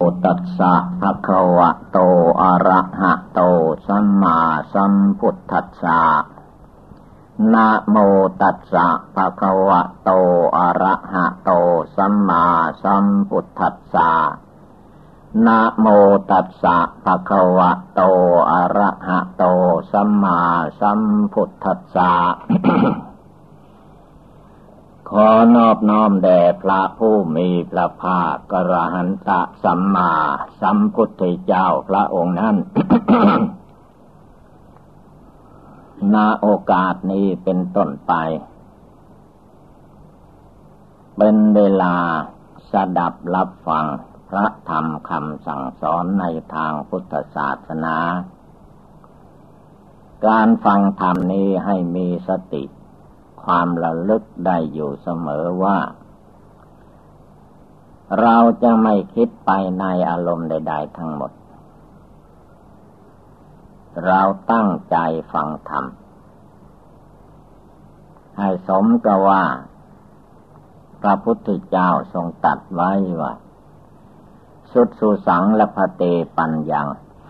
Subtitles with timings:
[0.00, 1.98] โอตัสสะภะคะวะโต
[2.42, 3.40] อะระหะโต
[3.86, 4.38] สัมมา
[4.72, 6.00] สัมพุทธัสสะ
[7.52, 7.96] นะโม
[8.40, 10.10] ตัสสะภะคะวะโต
[10.56, 11.50] อะระหะโต
[11.96, 12.44] สัมมา
[12.82, 14.10] สัมพุทธัสสะ
[15.46, 15.86] นะโม
[16.30, 18.00] ตัสสะภะคะวะโต
[18.50, 19.44] อะระหะโต
[19.92, 20.38] สัมมา
[20.80, 21.00] สัม
[21.32, 22.12] พุทธัสสะ
[25.12, 30.12] ขอนอบน้อมแด่พระผู้มีพระภาคกระหันตะสัมมา
[30.60, 32.56] สัมพุทธเจ้าพระองค์นั้น
[36.14, 38.12] ณโอกาสนี้เป็นต้นไป
[41.16, 41.94] เป็นเวลา
[42.72, 43.86] สดับรับฟัง
[44.28, 47.96] พระธรรมคำสั่งสอนในทางพุทธศาสนา
[50.26, 52.64] การฟังธรรมนี้ให้มีสติ
[53.42, 55.78] ความระลึกได้อยู่เสมอว่า
[58.20, 61.32] เราจะไม่คิดไปในอารมณ์ใด ๆ ทั้งหมด
[64.06, 64.20] เรา
[64.52, 64.96] ตั้งใจ
[65.32, 65.84] ฟังธรรม
[68.38, 69.44] ให้สมกับว่า
[71.00, 73.32] พระพุทธเจ้าทรงตัดไว้ว่า
[74.72, 76.02] สุดสุสังและพเต
[76.38, 76.80] ปัญญา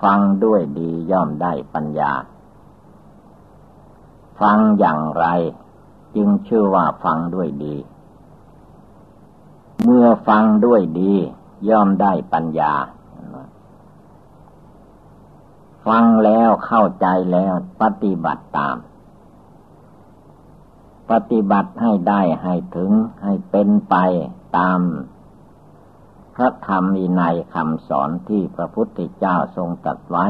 [0.03, 2.13] ฟังด้วยดีย่อมได้ปัญญา
[4.41, 5.27] ฟังอย่างไร
[6.17, 7.77] จึงชื่อว่าฟังด้วยดี
[9.85, 11.15] เมื่อฟังด้วยดี
[11.69, 12.75] ย่อมได้ปัญญา
[15.87, 18.77] ฟังแล้วเข้าใจแล้วปฏิบัติตาม
[21.11, 22.91] ปฏิบัติให้ได้ให้ถึง
[23.23, 23.95] ให้เป็นไป
[24.57, 24.81] ตาม
[26.35, 27.23] พระธรรมมีใน
[27.55, 30.27] คำสอนที่พระพุทธเจ้าทรงตัดไว้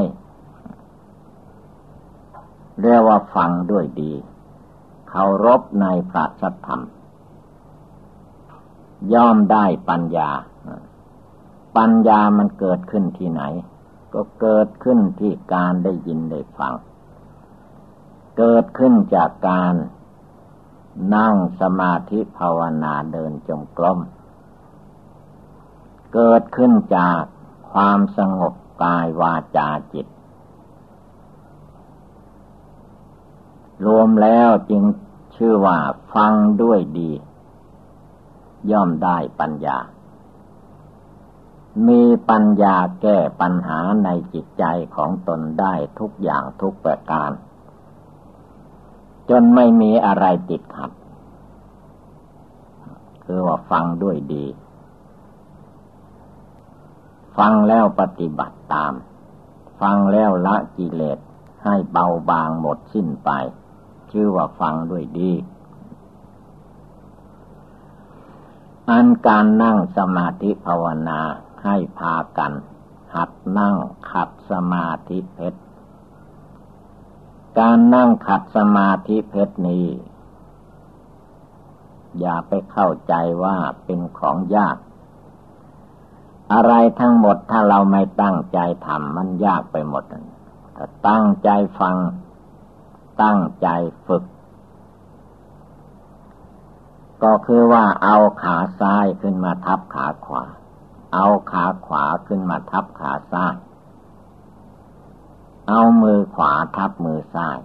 [2.80, 4.12] เรียกว่าฟังด้วยดี
[5.08, 6.82] เคารพในพระสัทธรรม
[9.12, 10.30] ย่อมได้ปัญญา
[11.76, 13.42] ปัญญามันเกิดขึ้นที่ไหน
[14.14, 16.74] ก็เกิดขึ้นที่การได้ยินได้ฟัง
[18.38, 19.74] เกิดขึ้นจากการ
[21.16, 23.98] นั่งสมาธิภาวนาเดินจงกรม
[26.14, 27.22] เกิดขึ้นจาก
[27.72, 30.06] ความสงบกายวาจาจิต
[33.86, 34.82] รวมแล้วจึง
[35.36, 35.78] ชื่อว่า
[36.14, 37.10] ฟังด้วยดี
[38.70, 39.78] ย่อมได้ปัญญา
[41.88, 44.64] มีปัญญาแก้ปัญหาในจิตใจ
[44.96, 47.30] ของตนได้ทุกอย่างทุกประการ
[49.30, 50.90] จนไม่มีอะไรติดขัด
[53.24, 54.46] คือว่าฟังด้วยดี
[57.38, 58.92] ฟังแล้วปฏิบัติตาม
[59.80, 61.18] ฟังแล้วละกิเลส
[61.64, 63.30] ให้เบาบางหมดสิ้นไป
[64.12, 65.32] ชื่อว่าฟังด้วยดี
[68.90, 71.20] อันการนั่งสมาธิภาวนา
[71.64, 72.52] ให้พากัน
[73.14, 73.76] หัดนั่ง
[74.10, 75.60] ขัดสมาธิเพชร
[77.58, 79.86] การนั่งขัดสมาธิเพชรนี้
[82.20, 83.14] อย่าไปเข้าใจ
[83.44, 84.76] ว่าเป็นของยาก
[86.52, 90.04] อะไรทั้งหมดถ้าเราไม่ตั้งใจทำมันยากไปหมด
[90.76, 91.96] ถ้าตั้งใจฟัง
[93.22, 93.68] ตั้งใจ
[94.06, 94.24] ฝึก
[97.24, 100.44] ก็คือว่าเอาขาซ้ายขึ้นมาทับขาขวา
[101.14, 103.54] เอาขาขวาขึ้นมาทับขาซ้าย
[105.68, 107.58] เอามือขวาทับมือซ้าย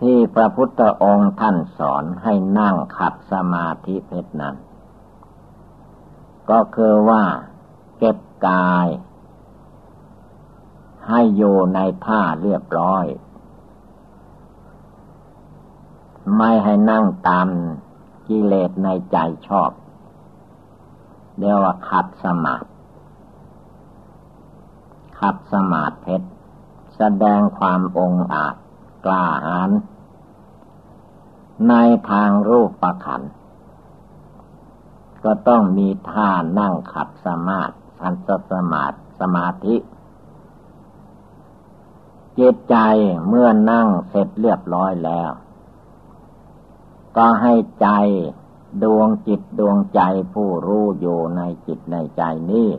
[0.00, 4.56] ที่พระพุทธองค์ท่านสอนให้นั่งขัดสมาธิเพชรนั้น
[6.50, 7.24] ก็คือว่า
[7.98, 8.86] เก็บกาย
[11.08, 13.04] ให้อยู่ในท่าเรียบร้อย
[16.36, 17.46] ไม่ให้นั่งตาม
[18.28, 19.16] กิเลสในใจ
[19.46, 19.70] ชอบ
[21.38, 22.68] เรียกว่าขัดสมาธิ
[25.20, 26.28] ขัดสมาธิเพชร
[26.96, 28.54] แสดงความองอาจ
[29.04, 29.70] กล้าหาญ
[31.68, 31.74] ใน
[32.10, 33.22] ทางรูปประขัน
[35.24, 38.14] ก็ต้องมีท่านั่งขัดสมาธิสัน
[38.52, 39.74] สมาธิสมาธิ
[42.38, 42.76] จิตใจ
[43.28, 45.30] เมื่อนั่งเสร็จเรียบร้อยแล้ว
[47.16, 47.88] ก็ให้ใจ
[48.82, 50.00] ดวงจิตดวงใจ
[50.34, 52.70] ผู้รู้อยู่ในจิตในใจนี้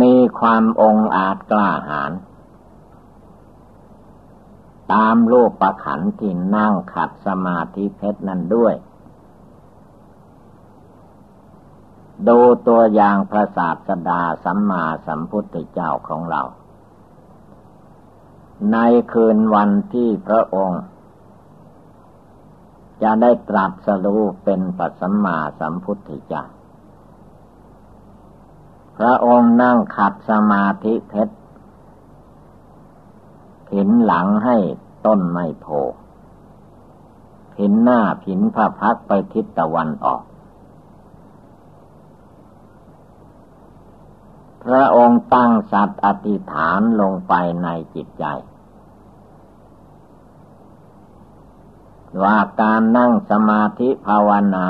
[0.00, 2.12] มีความองอาจกล้าหาญ
[4.92, 8.74] ตามรูปประขันที่นั่งขัดสมาธิเพชรนั้นด้วย
[12.28, 12.38] ดู
[12.68, 16.42] ตัวอย่างพระศาสดาสัมมาสัมพุทธเจ้าของเรา
[18.72, 18.76] ใน
[19.12, 20.82] คืนวันที่พระองค์
[23.02, 26.44] จะได้ตรัสรู้เป็นปัสมมาสัมพุทธเจ้า
[28.96, 31.36] พระองค์นั่งขัดสมาธิเพชร
[33.68, 34.56] ผินหลังให้
[35.06, 35.66] ต้นไม้โพ
[37.56, 40.22] ผินหน้าผินพระพักไปทิศตะวันออก
[44.64, 48.24] พระองค์ตั้งสัตว์อธิษฐานลงไปในจิตใจ
[52.22, 54.66] ว่าการนั่งสมาธิภาวนา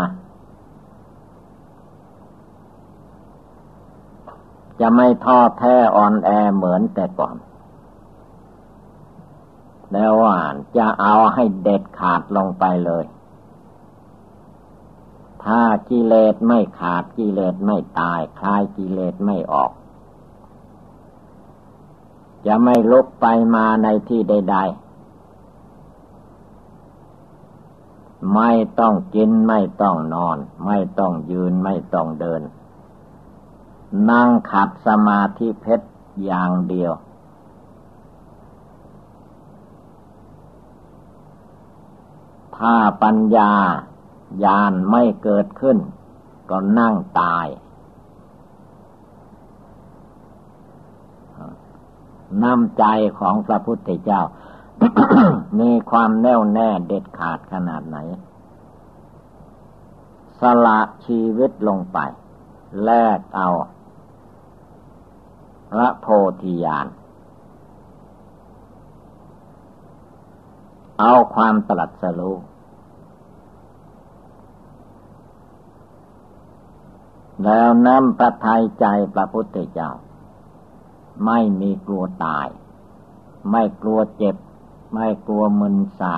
[4.80, 7.36] จะไม่ท้อแท้อ่อนแอเหมือนแต่ก่อน
[9.92, 10.36] แล้วว่า
[10.76, 13.04] จะเอาให้เด็ดขาดลงไปเลย
[15.44, 19.70] ถ้ากิเลสไม่ขาดกิเลสไม่ตาย คลายกิเลสไม่ออก
[22.46, 24.84] จะไม่ลุกไปมาในที่ใด ๆ
[28.34, 32.42] ไม่ต้องกินไม่ต้องนอน ไม่ต้องยืนไม่ต้องเดิน
[34.10, 35.86] นั่งขัดสมาธิเพชร
[36.24, 36.92] อย่างเดียว
[42.56, 43.52] ถ้าปัญญา
[44.44, 45.78] ญาณไม่เกิดขึ้น
[46.50, 47.46] ก็นั่งตาย
[52.42, 52.84] น้ำใจ
[53.18, 54.22] ของพระพุทธเจ้า
[55.60, 57.98] มีความแน่วแน่เด็ดขาดขนาดไหน
[60.40, 61.98] สละชีวิตลงไป
[62.84, 63.48] แลกเอา
[65.70, 66.06] พระโพ
[66.42, 66.86] ธิญาณ
[71.00, 72.36] เอาความตรัสรู้
[77.42, 79.90] แล้วนำประทัยใจพระพุทธเจ้า
[81.24, 82.46] ไม่มีกลัวตาย
[83.50, 84.36] ไม่กลัวเจ็บ
[84.94, 86.16] ไม่กลัวมึนสา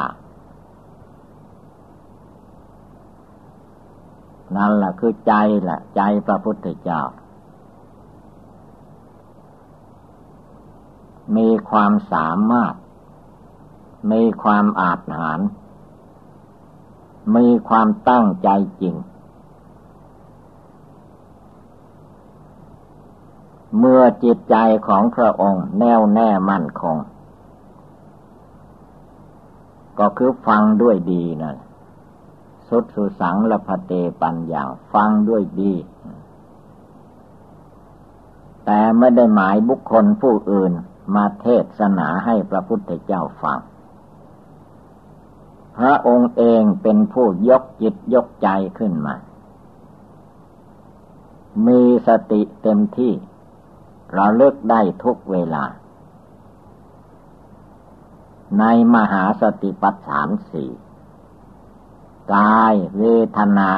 [4.56, 5.32] นั่นแหละคือใจ
[5.62, 7.02] แหละใจพระพุทธเจ้า
[11.36, 12.74] มีความสามารถ
[14.12, 15.40] มีความอาจหาร
[17.36, 18.48] มีความตั้งใจ
[18.80, 18.94] จริง
[23.78, 26.96] เมื่อจิตใจของพระองค์แน่วแน่มั่นคง
[29.98, 31.56] ก็คือฟังด้วยดีนะ
[32.68, 33.92] สุดสุสังละพเต
[34.22, 35.74] ปัญญาฟังด้วยดี
[38.64, 40.72] แต่ไม่ได้หมายบุคคลผู้อื่น
[41.14, 41.46] มาเท
[41.78, 43.58] ศนาให้พระพุทธเจ้าฟัง
[45.76, 48.48] พระองค์เองเป็นผู้ยกจิตยกใจ
[48.78, 49.14] ขึ้นมา
[51.66, 53.12] มีสติเต็มที่
[54.16, 55.64] ราเลิกได้ทุกเวลา
[58.58, 58.64] ใน
[58.94, 60.70] มหาสติปัฏฐานสี่
[62.34, 63.04] กายเว
[63.36, 63.70] ทนา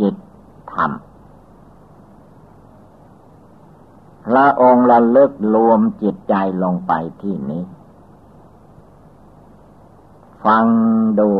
[0.00, 0.16] จิต
[0.72, 0.92] ธรรม
[4.26, 6.92] พระองค์ระลึกรวมจิตใจลงไป
[7.22, 7.62] ที่นี้
[10.44, 10.66] ฟัง
[11.18, 11.30] ดู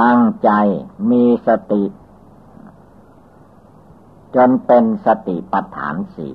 [0.00, 0.50] ตั้งใจ
[1.10, 1.82] มีสติ
[4.36, 6.34] จนเป็นสติปัฏฐานสี่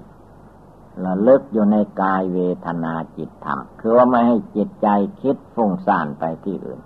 [1.06, 4.88] ระลึกอยู่ในกายเวทนาจิตธรรม คือว่าไม่ให้จิตใจ
[5.22, 6.82] คิดฟุ้งซ่านไปที่อื่น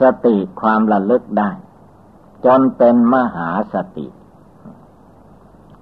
[0.00, 1.50] สติความระลึกได้
[2.44, 4.06] จนเป็นมหาสติ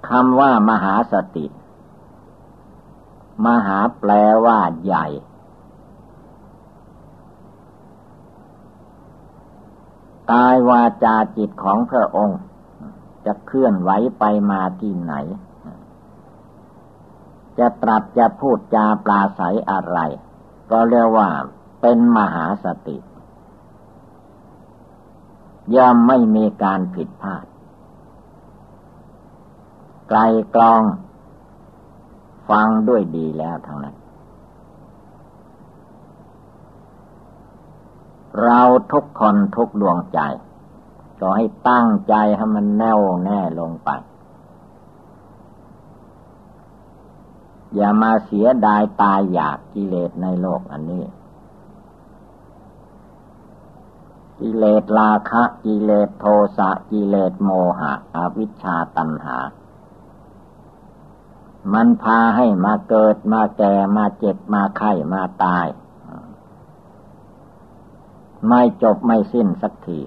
[0.09, 1.47] คำว่ามหาสติ
[3.47, 4.11] มหาแปล
[4.45, 5.07] ว่าใหญ่
[10.33, 12.41] กายวาจาจิตของพระองค์
[13.25, 15.15] จะเคลื่อนไหวไปมาที่ไหน
[17.59, 19.99] จะตรัสจะพูดจาปลาใสอะไร
[20.71, 21.29] ก็เรียกว่า
[21.81, 22.99] เป็นมหาสติ
[25.75, 27.45] ย่อมไม่มีการผิดพลาด
[30.09, 30.21] ไกล
[30.55, 30.83] กลอง
[32.49, 33.97] ฟังด้วยดีแล้วทั้งนั้น
[38.41, 38.61] เรา
[38.93, 40.21] ทุกคนทุกดวงใจ
[41.21, 43.91] ก็ให้ตั้งใจให้มันแน่วแน่ลงไป
[47.75, 51.05] อย่ามาเสียดายตายอยากกิเลสในโลกอันนี้
[54.41, 56.25] กิเลสราคะ กิเลสโท
[56.59, 59.39] สะกิเลสโมหะ อวิชชาตัณหา
[61.73, 65.67] มันพาให้มาเกิดมาแก่มาเจ็บมาไข้มาตาย
[68.49, 70.01] ไม่จบไม่สิ้นสักที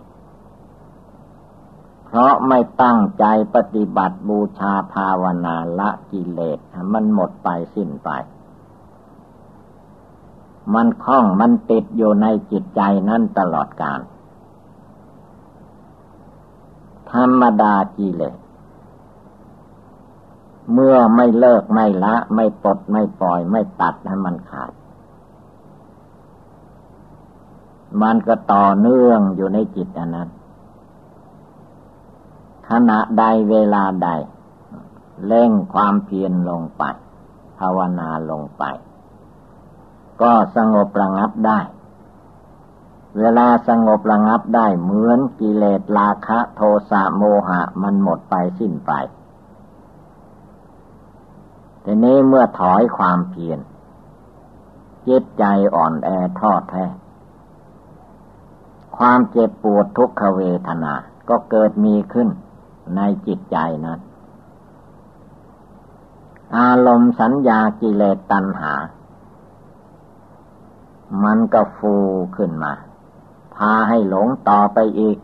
[2.05, 3.25] เพราะไม่ตั้งใจ
[3.55, 6.59] ปฏิบัติบูชาภาวนาละกิเลส
[6.93, 8.09] มันหมดไปสิ้นไป
[10.73, 13.99] มันคล้องมันติดอยู่ในจิตใจนั่นตลอดกาล
[17.11, 18.37] ธรรมดากิเลส
[20.73, 24.71] เมื่อไม่เลิกไม่ละ ไม่ปลดไม่ปล่อยไม่ตัดให้มันขาด
[28.01, 30.29] มันก็ต่อเนื่องอยู่ในจิตอันนั้น
[32.69, 34.09] ขณะใดเวลาใด
[35.27, 36.83] เล่งความเพียรลงไป
[37.59, 38.63] ภาวนาลงไป
[40.21, 41.59] ก็สงบระงับได้
[43.19, 48.91] เวลาสงบระงับได้เหมือนกิเลสราคะโทสะโมหะมันหมดไปสิ้นไป
[51.83, 53.59] ทีนี้เมื่อถอยความเพียร
[55.07, 55.43] จิตใจ
[55.75, 56.85] อ่อนแอท้อแท้
[58.97, 60.93] ความเจ็บปวดทุกขเวทนา
[61.29, 62.29] ก็เกิดมีขึ้น
[62.95, 63.99] ในจิตใจนั้น
[66.57, 68.73] อารมณ์สัญญากิเลสตัณหา
[71.23, 71.95] มันก็ฟู
[72.35, 72.73] ขึ้นมา
[73.55, 75.17] พาให้หลงต่อไปอีก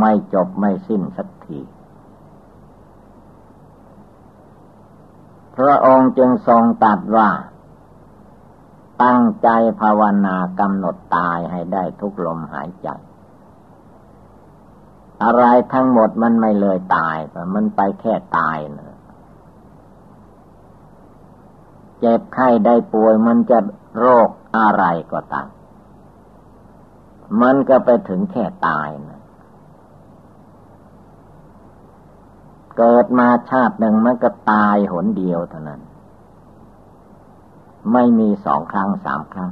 [0.00, 1.60] ไม่จบไม่สิ้นสักที
[5.56, 7.28] พระองค์จึงทรงตัดว่า
[9.02, 9.48] ตั้งใจ
[9.80, 12.88] ภาวนากำหนดตายให้ได้ทุกลมหายใจ
[15.22, 17.16] อะไรทั้งหมดมันไม่เลยตาย
[17.54, 18.96] มันไปแค่ตายนะ
[22.00, 23.58] เจ็บไข้ได้ป่วยมันจะ
[23.98, 25.48] โรคอะไรก็ตาม
[27.42, 29.20] มันก็ไปถึงแค่ตายนะ
[32.76, 35.80] เกิดมาชาติหนึ่งมันก็ตายหนเดียวเท่านั้น
[37.92, 39.50] ไม่มีสองครั้งสามครั้ง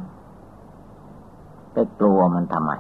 [1.73, 2.73] ไปกลัวมันทำไม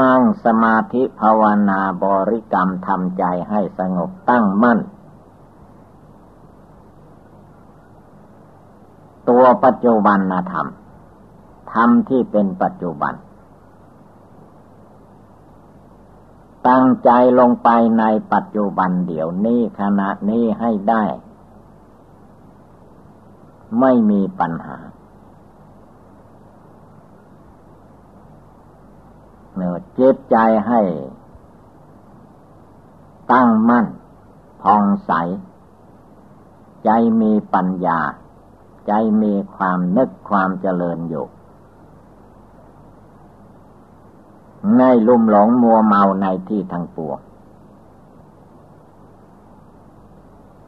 [0.00, 4.78] นั่งสมาธิภาวนาบริกรรมทำใจให้สงบตั้งมั่น
[9.28, 10.18] ตัวปัจจุบัน
[10.52, 10.66] ธรรม
[11.72, 13.14] ธรรมที่เป็นปัจจุบัน
[16.68, 21.04] ตั้งใจลงไปในปัจจุบันเดี๋ยวนี้ขณะนี้ให้ได้
[23.80, 24.76] ไม่มีปัญหา
[29.54, 30.80] เนื้อเจิตใจให้
[33.32, 33.86] ตั้งมั่น
[34.62, 35.12] พองใส
[36.84, 38.00] ใจมีปัญญา
[38.86, 41.26] ใจมีความนึกความเจริญอยู่
[44.78, 47.18] ในลุ่มหลงมัวเมาในที่ทางปวง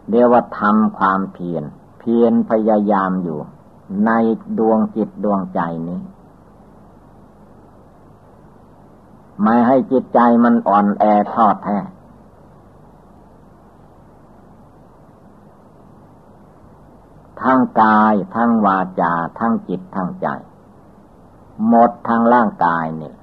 [0.09, 1.65] เรียกว่าทำความเพียร
[2.01, 3.39] เพียรพยายามอยู่
[4.07, 4.11] ใน
[4.59, 6.01] ดวงจิตดวงใจนี้
[9.43, 11.79] ไม่ให้จิตใจมันอ่อนแอทอดแท้
[17.43, 20.29] ทั้งกายทั้งวาจาทั้งจิตทั้งใจ
[21.69, 23.17] หมดทั้งร่างกายเนี่ย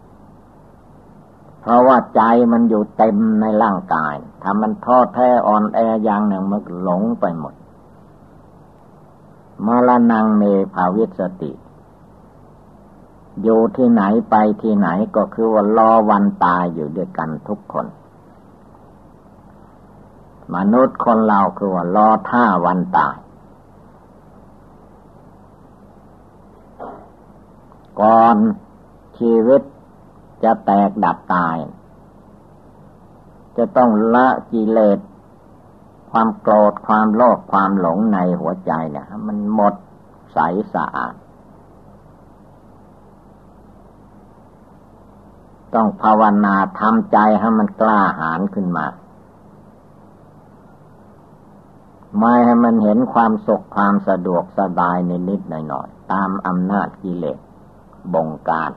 [1.61, 7.53] เพราะว่าใจมันอยู่เต็มในร่างกาย ถ้ามันท้อแท้อ่อนแออย่างหนึ่งมันหลงไปหมด
[9.65, 11.51] มาลนังเมภาวิสติ
[13.43, 17.87] อยู่ที่ไหนไปที่ไหนก็คือว่ารอวันตายอยู่ด้วยกันทุกคน
[20.55, 23.15] มนุษย์คนเราคือว่ารอท่าวันตาย
[28.01, 28.35] ก่อน
[29.17, 29.61] ชีวิต
[30.43, 31.57] จะแตกดับตาย
[33.57, 34.99] จะต้องละกิเลส
[36.11, 39.73] ความโกรธความโลภความหลงในหัวใจเนี่ยมันหมด
[40.33, 40.39] ใส
[40.73, 41.13] สะอาด
[45.73, 48.85] ต้องภาวนาทำใจให้มันกล้าหาญขึ้นมา
[52.19, 57.39] ไม่ให้มันเห็นความสุขความสะดวกสบายในนิดหน่อยๆตามอำนาจกิเลส
[58.13, 58.71] บงการ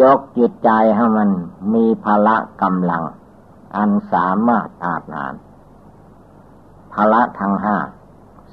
[0.00, 1.28] ยกจิตใจให้มัน
[1.74, 3.02] มีพละกำลัง
[3.76, 5.34] อันสามารถอาจนาน
[6.92, 7.76] พละทั้งห้า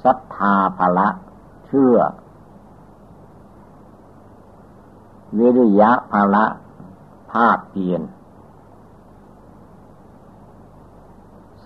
[0.04, 1.08] ศรัทธาพละ
[1.66, 1.96] เชื่อ
[5.38, 6.44] วิริยะพละ
[7.32, 8.02] ภาคเพียน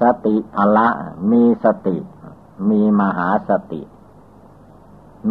[0.01, 0.89] สติพละ
[1.31, 1.97] มีสติ
[2.71, 3.83] มีมหาสติ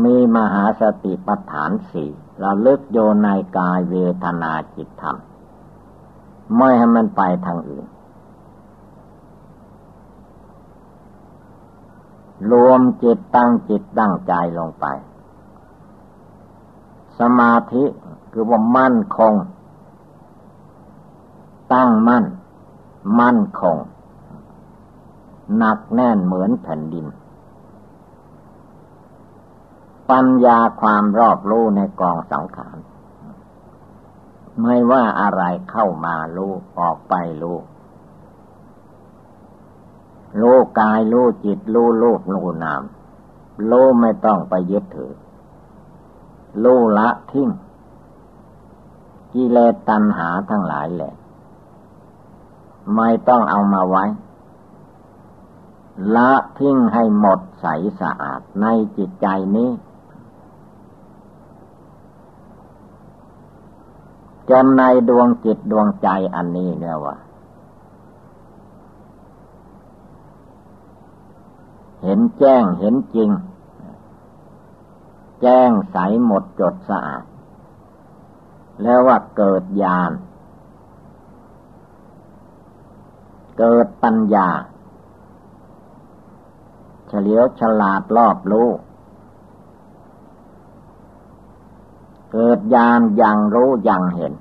[0.03, 3.27] มีมหาสติปัฏฐานสี่เราเลิกโยใน
[3.57, 5.17] กายเวทนาจิตธรรม
[6.57, 7.85] ไม่ให้มันไปทางอื่น
[12.51, 14.85] รวมจิตตั้งจิตตั้งใจลงไป
[17.19, 17.83] สมาธิ
[18.31, 19.33] คือว่ามั่นคง
[21.73, 22.25] ตั้งมั่น
[23.19, 23.77] มั่นคง
[25.57, 27.05] หนักแน่นเหมือนแผ่นดิน
[30.09, 32.77] ปัญญาความรอบรู้ในกองสังขาร
[34.61, 37.57] ไม่ว่าอะไรเข้ามารู้ ออกไปรู้
[40.41, 42.83] รู้กายรู้จิตรู้รูปรู้นาม
[43.69, 45.13] รู้ไม่ต้องไปยึดถือ
[46.63, 47.49] รู้ละทิ้ง
[49.33, 51.13] กิเลสตัณหาทั้งหลายแหละ
[52.95, 54.05] ไม่ต้องเอามาไว้
[56.15, 57.65] ละทิ้งให้หมดใส
[58.01, 58.65] สะอาดใน
[58.97, 59.69] จิตใจนี้
[64.49, 67.15] จนในดวงจิตดวงใจอันนี้เนี่ยว่า
[72.05, 73.29] เห็นแจ้งเห็นจริง
[75.41, 77.23] แจ้งใสหมดจดสะอาด
[78.81, 80.11] แล้วว่าเกิดญาณ
[83.59, 84.49] เกิดปัญญา
[87.07, 88.69] เฉลียวฉลาดรอบรู้
[92.33, 94.33] เกิดญาณยังรู้ยังเห็น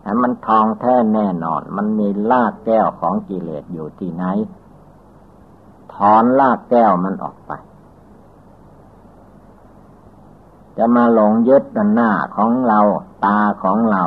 [0.00, 4.24] แต่มันทองแท้แน่นอน มันมีลากแก้วของกิเลสอยู่ที่ไหน
[5.94, 7.52] ถอนลากแก้วมันออกไป
[10.76, 12.80] จะมาหลงยึดหน้าของเรา
[13.24, 14.02] ตาของเรา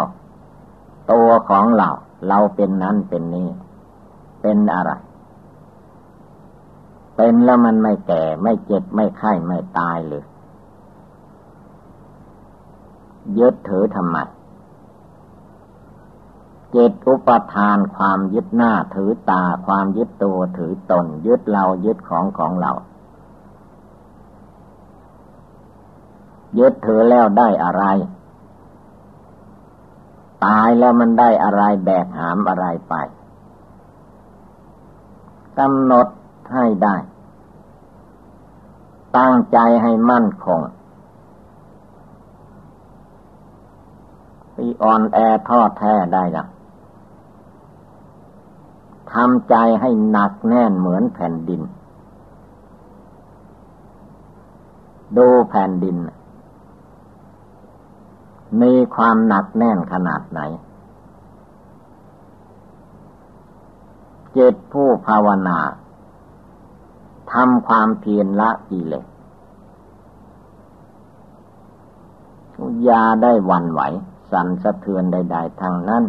[1.12, 1.89] ตัวของเรา
[2.27, 3.50] เราเป็นนั้นเป็นนี้
[4.41, 4.91] เป็นอะไร
[7.15, 10.25] เป็นแล้วมันไม่แก่ไม่เจ็บไม่ไข้ไม่ตายเลย
[13.39, 14.17] ยึดถือทำไม
[16.76, 22.72] จตอุปทานความยึดหน้าถือตาความยึดตัวถือตน ยึดเรายึดของของเรา
[26.60, 27.84] ยึดถือแล้วได้อะไร
[30.46, 32.94] ตายแล้วมันได้อะไรแบกหามอะไรไป
[35.60, 36.08] กำหนด
[36.54, 36.96] ให้ได้
[39.18, 40.62] ตั้งใจให้มั่นคง
[44.56, 45.18] ที่อ่อนแอ
[45.50, 46.46] ทอดแท้ได้ละ
[49.13, 51.61] ทำใจให้หนักแน่นเหมือนแผ่นดิน
[55.17, 55.96] ดูแผ่นดิน
[58.61, 60.39] มีความหนักแน่นขนาดไหน
[64.33, 65.59] เจตผู้ภาวนา
[67.33, 69.05] ทำความเพียรละกิเลส
[72.87, 73.81] ยาได้วันไหว
[74.31, 76.03] สั่นสะเทือนใด ๆทางนั้น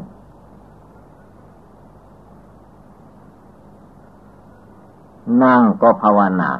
[5.42, 6.50] นั่งก็ภาวนา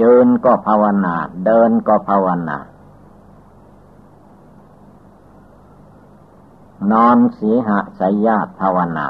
[0.00, 2.58] ยืนก็ภาวนา เดินก็ภาวนา
[6.92, 9.06] นอนสีหะสยญาภาวนา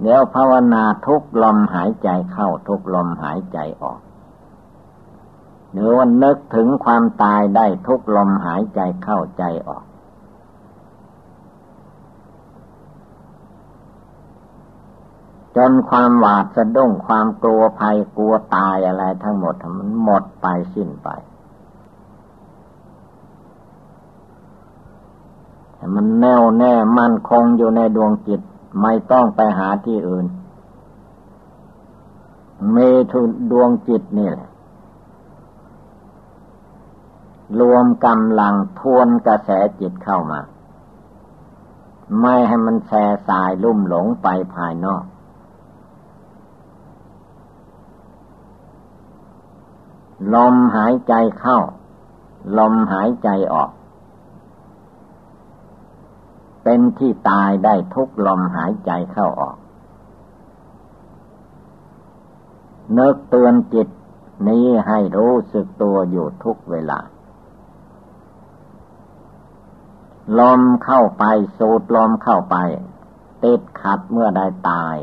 [0.00, 4.00] เดี๋ยวภาวนาทุกลมหายใจเข้าทุกลมหายใจออก
[5.72, 9.84] หรือว่านึกถึงความตายได้ทุกลมหายใจเข้าใจออก
[15.56, 21.08] จนความหวาดสะดุ้งความกลัวภัยกลัวตายอะไรทั้งหมดมันหมดไปสิ้นไป
[25.94, 28.40] มันแน่วแน่มั่นคงอยู่ในดวงจิต
[28.82, 30.26] ไม่ต้องไปหาที่อื่น
[32.72, 32.76] เม
[33.12, 34.50] ทุดวงจิตนี่แหละ
[37.60, 40.40] รวมกำลังทวนกระแสจิตเข้ามา
[42.20, 45.04] ไม่ให้มันแส่สายลุ่มหลงไปภายนอก
[50.34, 51.58] ลมหายใจเข้า
[52.58, 53.70] ลมหายใจออก
[56.62, 59.56] เป็นที่ตายได้ทุกลมหายใจเข้าออก
[62.94, 63.88] เนึกเตือนจิต
[64.48, 67.00] นี้ให้รู้สึกตัวอยู่ทุกเวลา
[70.38, 71.24] ลมเข้าไป
[71.58, 72.56] สูดลมเข้าไป
[73.42, 74.96] ติดขัดเมื่อใดตาย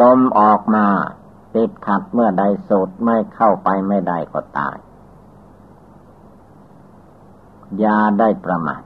[0.00, 0.86] ลมออกมา
[1.54, 4.76] ติดขัดเมื่อใดสูดไม่เข้าไปไม่ได้ก็ตาย
[7.82, 8.82] ยาได้ประมาท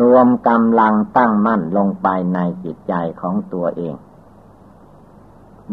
[0.00, 3.94] รวมกำลังตั้งมั่นลงไปในจิตใจของตัวเอง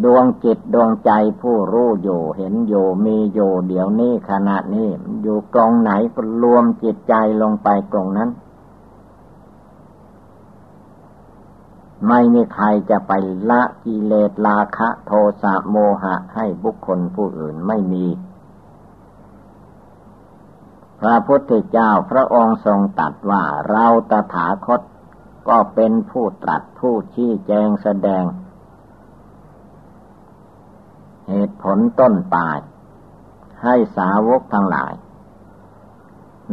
[0.04, 4.90] ดวงจิตดวงใจผู้รู้อยู่เห็นอยู่มีอยู่เดี๋ยวนี้ขณะนี้
[5.22, 8.30] อยู่กองไหนก็รวมจิตใจลงไปกองนั้น
[12.08, 13.12] ไม่มีใครจะไป
[13.50, 18.06] ละกิเลสราคะโทสะโมหะให้บุคคลผู้อื่นไม่มี
[21.00, 24.82] พระพุทธเจ้าพระองค์ทรงตัดว่าเราตถาคต
[25.50, 28.24] ก็เป็นผู้ตรัสผู้ชี้แจงแสดง
[31.30, 32.60] เหตุผลต้นปลาย
[33.64, 34.94] ให้สาวกทั้งหลาย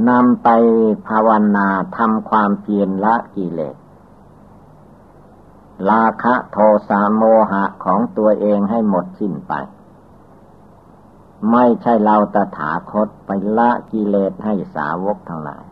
[0.08, 0.48] นำไป
[1.08, 3.76] ภาวนาทำความเพียรละกิเลส
[5.90, 6.58] ราคะโท
[6.88, 9.52] สะโมหะของตัวเองให้หมดสิ้นไป
[11.52, 15.64] ไม่ใช่เราตถาคตไปละกิเลสให้สาวกทั้งหลาย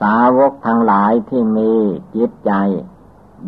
[0.00, 1.72] สาวกทั้งหลายที่มี
[2.16, 2.52] จิตใจ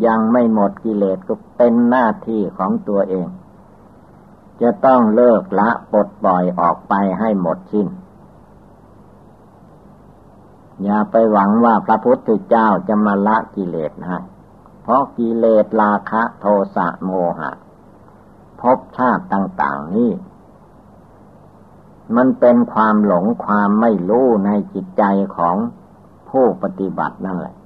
[0.06, 3.26] ยังไม่หมดกิเลสก็เป็นหน้าที่ของตัวเอง
[4.62, 7.88] จะต้องเลิกละปลดปล่อยออกไปให้หมดสิ้น
[10.82, 14.18] อย่าไปหวังว่าพระพุทธเจ้าจะมาละกิเลสให้
[14.90, 17.50] ราะกิเลสราคะโทสะโมหะ
[18.60, 20.12] ภพชาติต่าง ๆ นี่
[22.16, 25.02] มันเป็นความหลงความไม่รู้ในจิตใจ
[25.36, 25.56] ของ
[26.30, 27.56] ผู้ปฏิบัตินั่นแหละ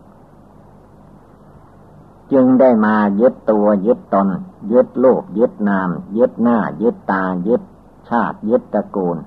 [2.32, 4.28] จึงได้มายึดตัวยึดตน
[4.72, 7.62] ยึดโลกยึดนาม ยึดหน้า ยึดตา ยึด
[8.08, 9.18] ชาติยึดตระกูล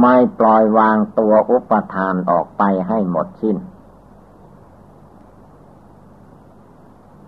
[0.00, 3.56] ไม่ปล่อยวางตัวอุปทานออกไปให้หมดสิ้น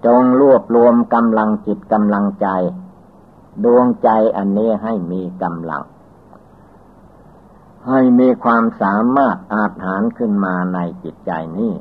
[0.07, 2.49] จงรวบรวมกำลังจิตกำลังใจ
[3.65, 5.83] ดวงใจอันนี้ให้มีกำลัง
[7.89, 11.75] ให้มีความสามารถอาจหารขึ้นมาในจิตใจนี้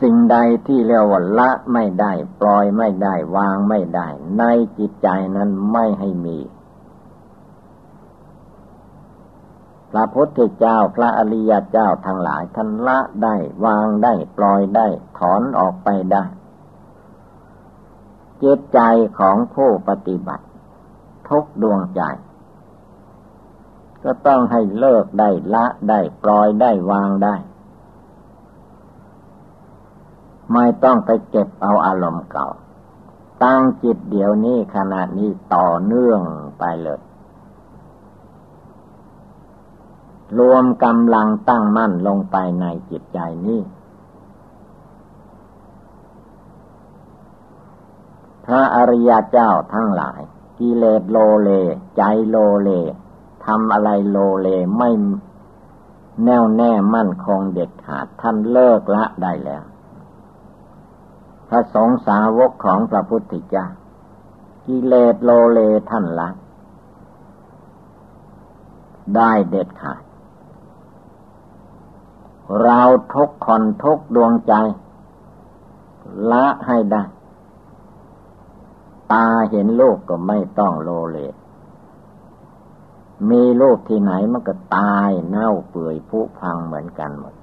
[0.00, 4.42] สิ่งใดที่เรียกว่าละไม่ได้ ปล่อยไม่ได้ วางไม่ได้ ใน
[4.78, 6.38] จิตใจนั้นไม่ให้มี
[9.92, 14.86] พระพุทธเจ้าพระอริยเจ้าทั้งหลายท่านละได้วางได้ปล่อยได้
[15.18, 16.24] ถอนออกไปได้
[18.42, 18.80] จิตใจ
[19.18, 20.44] ของผู้ปฏิบัติ
[21.28, 22.02] ทุกดวงใจ
[24.04, 27.34] ก็ต้องให้เลิกได้ละได้ปล่อยได้วางได้
[30.52, 32.48] ไม่ต้องไปเก็บเอาอารมณ์เก่า
[33.44, 36.20] ตั้งจิตเดี๋ยวนี้ขณะนี้ต่อเนื่อง
[36.58, 37.00] ไปเลย
[40.38, 43.60] รวมกำลังตั้งมั่นลงไปในจิตใจนี้
[48.44, 50.20] พระอริยเจ้าทั้งหลาย
[50.58, 51.50] กิเลสโลเล
[51.96, 52.70] ใจโลเล
[53.46, 54.90] ทำอะไรโลเลไม่
[56.24, 59.62] แน่วแน่มั่นคงเด็ดขาดท่านเลิกละได้แล้ว
[61.48, 63.66] พระสงฆ์สาวกของพระพุทธเจ้า
[64.66, 65.60] กิเลสโลเล
[65.90, 66.28] ท่านละ
[69.16, 70.02] ได้เด็ดขาด
[72.62, 72.80] เรา
[73.14, 74.54] ทุกคนทุกดวงใจ
[76.30, 77.02] ละให้ได้
[79.12, 81.18] ตาเห็นลูกก็ไม่ต้องโลเล
[83.30, 87.34] มีลูกที่ไหนมันก็ตายเน่าเปื่อยผุพังเหมือนกันหมด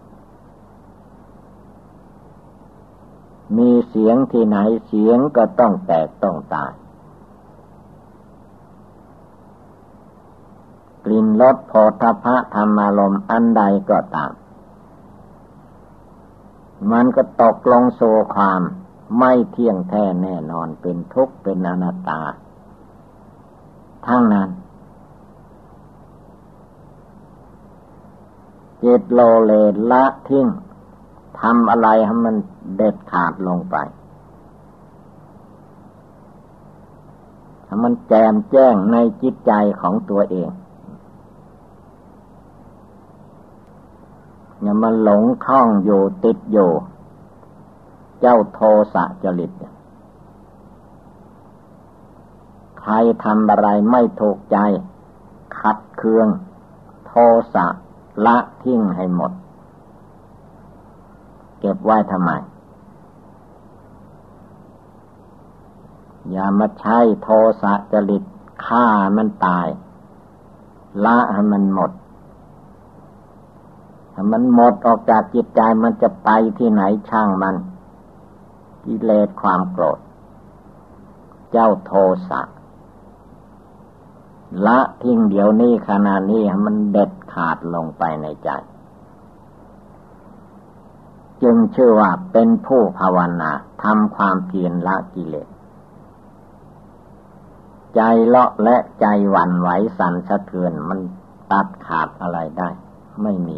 [3.58, 6.72] มีเสียงที่ไหนเสียงก็ต้องแตกต้องตาย
[11.04, 14.32] กลิ่นรสโพธพะธรรมารมอันใดก็ตาม
[16.92, 18.02] มันก็ตกลงโซ
[18.36, 18.62] ความ
[19.18, 22.22] ไม่เที่ยงแท้แน่นอนเป็นทุกข์เป็นอนัตตา
[24.06, 24.50] ทั้งนั้น
[28.80, 29.52] เจิตโลเล
[29.92, 30.48] ละทิ้ง
[31.40, 32.36] ทำอะไรให้มัน
[32.76, 33.76] เด็ดขาดลงไป
[37.66, 40.50] ให้มันแจมแจ้งในจิตใจของตัวเอง
[44.66, 46.72] อย่ามาหลงคล้องอยู่ติดอยู่
[48.20, 48.60] เจ้าโท
[48.94, 49.52] สะจริต
[52.80, 54.58] ใครทำอะไรไม่ถูกใจ
[55.60, 56.28] ขัดเคือง
[57.08, 57.14] โท
[57.54, 57.66] สะ
[58.26, 59.32] ละทิ้งให้หมด
[61.60, 62.32] เก็บไว้ทำไม
[66.32, 67.30] อย่ามาใช้โท
[67.62, 68.24] สะจริต
[68.66, 69.68] ฆ่ามันตาย
[71.06, 71.92] ละให้มันหมด
[74.32, 77.56] มันหมดออกจากจิตใจมันจะไปที่ไหนช่างมัน
[78.86, 80.00] กิเลสความโกรธ
[81.52, 81.92] เจ้าโท
[82.30, 82.42] สะ
[84.66, 88.50] ละทิ้งเดี๋ยวนี้ขณะนี้มันเด็ดขาดลงไปในใจ
[91.42, 93.52] จึงชื่อว่าเป็นผู้ภาวนา
[93.84, 95.48] ทำความเพียรละกิเลส
[97.96, 101.00] ใจเลาะและใจหวั่นไหวสั่นสะเทือนมัน
[101.52, 102.70] ตัดขาดอะไรได้
[103.24, 103.58] ไม่มี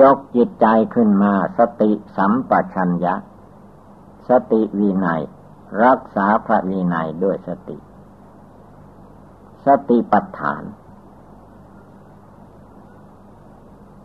[0.00, 3.14] ยกจิตใจขึ้นมาสติสัมปชัญญะ
[4.28, 5.22] สติวินัย
[5.84, 7.76] รักษาพระวินัยด้วยสติ
[9.66, 10.62] สติปัฏฐาน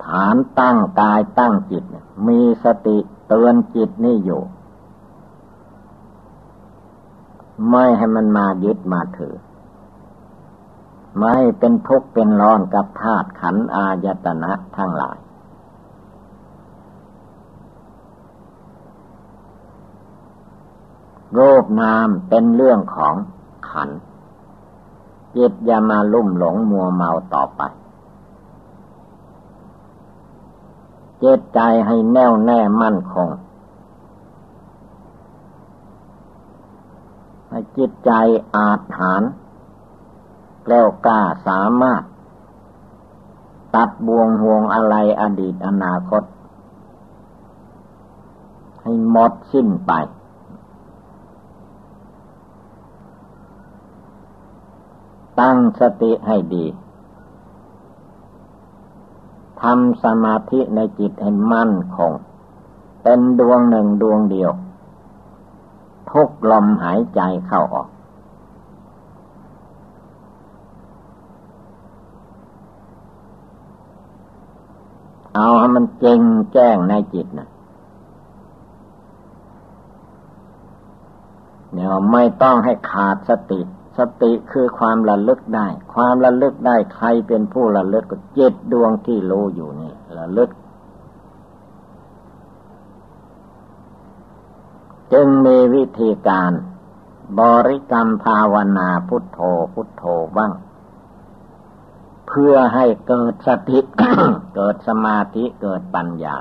[0.06, 1.84] ฐานตั้งกายตั้งจิต
[2.28, 4.44] มีสติเตือนจิตนี่อยู่
[7.70, 9.36] ไม่ให้มันมายึดมาถือ
[11.20, 15.18] ไม่เป็นทุกข์เป็นร้อนกับธาตุขันธ์อายตนะทั้งหลาย
[21.38, 23.16] รูปนามเป็นเรื่องของ
[23.70, 23.90] ขัน
[25.36, 27.62] จิตอย่ามาลุ่มหลงมัวเมาต่อไป
[31.20, 33.30] เจตใจให้แน่วแน่มั่นคง
[37.50, 38.12] ให้จิตใจ
[38.56, 39.24] อาจหาร
[40.68, 42.04] แล้วกล้าสามารถ
[43.76, 46.24] ตัดบวงห่วงอะไรอดีตอนาคต
[48.82, 49.92] ให้หมดสิ้นไป
[55.40, 56.66] ตั้งสติให้ดี
[59.62, 62.12] ทำสมาธิในจิตให้มั่นคง
[63.04, 64.52] เป็นดวงหนึ่งดวงเดียว
[66.12, 67.88] ทุกลมหายใจเข้าออก
[75.36, 76.22] เอาให้มันเจง
[76.54, 77.50] แจ้งในจิตนะ
[81.74, 83.62] เนี่ยไม่ต้องให้ขาดสติ
[83.98, 90.50] สติคือความระลึกได้ ความระลึกได้ใครเป็นผู้ระลึกก็เจ็ดดวงที่รู้อยู่นี่ระลึก
[95.14, 96.52] จึงมีวิธีการ
[97.40, 99.40] บริกรรมภาวนาพุทโธ
[99.74, 100.04] พุทโธ
[100.38, 100.52] บ้าง
[102.28, 103.80] เพื่อให้เกิดสติ
[104.56, 106.36] เกิดสมาธิเกิดปัญญา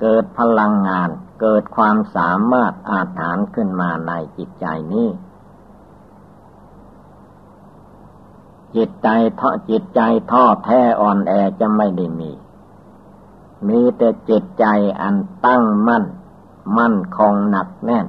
[0.00, 5.08] เกิดพลังงาน เกิดความสามารถอาถานขึ้นมาในจิตใจนี้
[8.76, 9.08] จิตใจ
[9.40, 12.30] ท้อจิตใจท้อแท้อ่อนแอจะไม่ได้มี
[13.68, 14.66] มีแต่จิตใจ
[15.00, 16.04] อันตั้งมั่น
[16.78, 18.06] มั่นคงหนักแน่น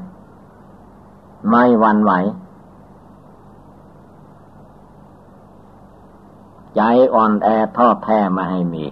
[1.49, 2.13] ไม่วันไหว
[6.75, 6.81] ใจ
[7.13, 8.85] อ่อนแอท้อแท้มาให้มี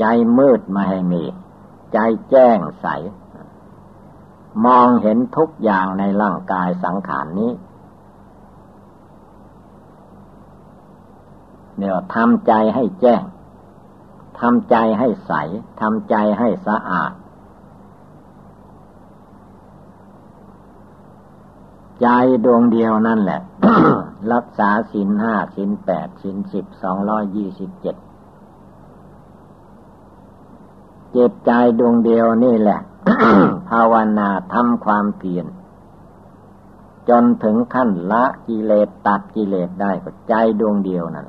[0.00, 0.04] ใจ
[0.38, 1.22] มืดมาให้มี
[1.92, 1.98] ใจ
[2.30, 2.86] แจ้งใส
[4.64, 7.52] มองเห็นทุกอย่างในร่างกายสังขารนนี้
[11.78, 13.22] เนี่ยทำใจให้แจ้ง
[14.40, 15.32] ทำใจให้ใส
[15.80, 17.12] ทำใจให้สะอาด
[22.02, 22.08] ใจ
[22.44, 23.40] ดวงเดียวนั่นแหละ
[24.32, 27.96] รักษาสินห้าสินแปดสินสิบสองร้อยยี่สิบเจ็ด
[31.16, 32.80] จิตใจดวงเดียวนี่แหละ
[33.70, 35.46] ภาวนาทำความเพียร
[37.08, 41.26] จนถึงขั้นละกิเลสตัดกิเลสได้ก็ใจดวงเดียวนั่น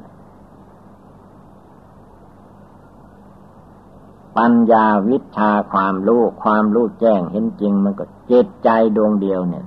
[4.38, 9.66] ปัญญาวิชาความรู้ความรู้แจ้งเห็นจริงมันก็จิตใจดวงเดียวเนี่ย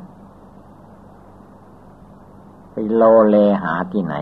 [2.70, 4.14] ไปโลเลหาที่ไหน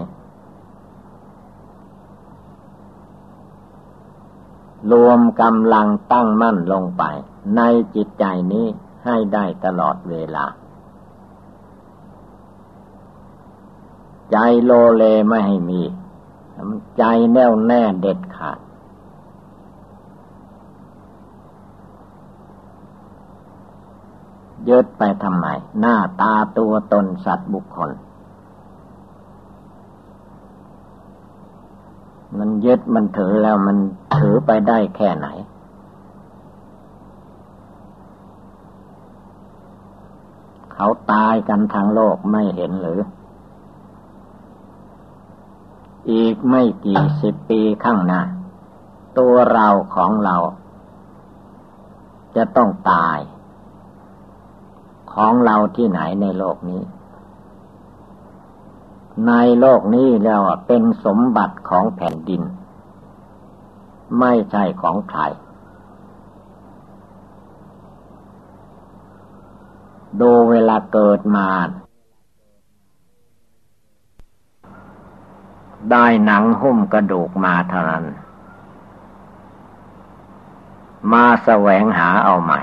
[4.91, 7.03] รวมกำลังตั้งมั่นลงไป
[7.57, 7.61] ใน
[7.95, 8.67] จิตใจนี้
[9.05, 10.45] ให้ได้ตลอดเวลา
[14.33, 15.83] ใจโลเลไม่ให้มี
[16.99, 18.59] ใจแน่วแน่เด็ดขาด
[24.69, 25.47] ยึดไปทำไม
[25.81, 27.91] หน้าตาตัวตนสัตว์บุคคล
[32.39, 33.77] มันยึดมันถือแล้วมัน
[34.17, 35.29] ถือไปได้แค่ไหน
[40.73, 43.01] เขาตายกันทางโลกไม่เห็นหรือ
[46.11, 48.23] อีกไม่กี่สิบปีข้างหน้า
[49.19, 50.37] ตัวเราของเรา
[52.37, 53.19] จะต้องตาย
[55.13, 56.83] ของเราที่ไหนในโลกนี้
[59.27, 62.43] ในโลกนี้แล้วเป็นสมบัติของแผ่นดิน
[64.21, 65.21] ไม่ใช่ของใคร
[70.21, 71.49] ดูเวลาเกิดมา
[75.91, 78.05] ได้หนังหุ้มกระดูกมาเท่านั้น
[81.13, 82.61] มาแสวงหาเอาใหม่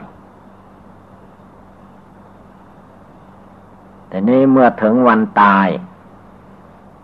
[4.08, 5.68] แต่นี้เมื่อถึงวันตาย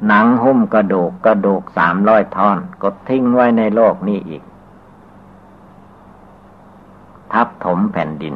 [0.07, 4.43] หนังหุ้มกระดูกกระดูกสามร้อยท่อน ก็ทิ้งไว้ในโลกนี้อีก
[7.31, 8.35] ทับถมแผ่นดิน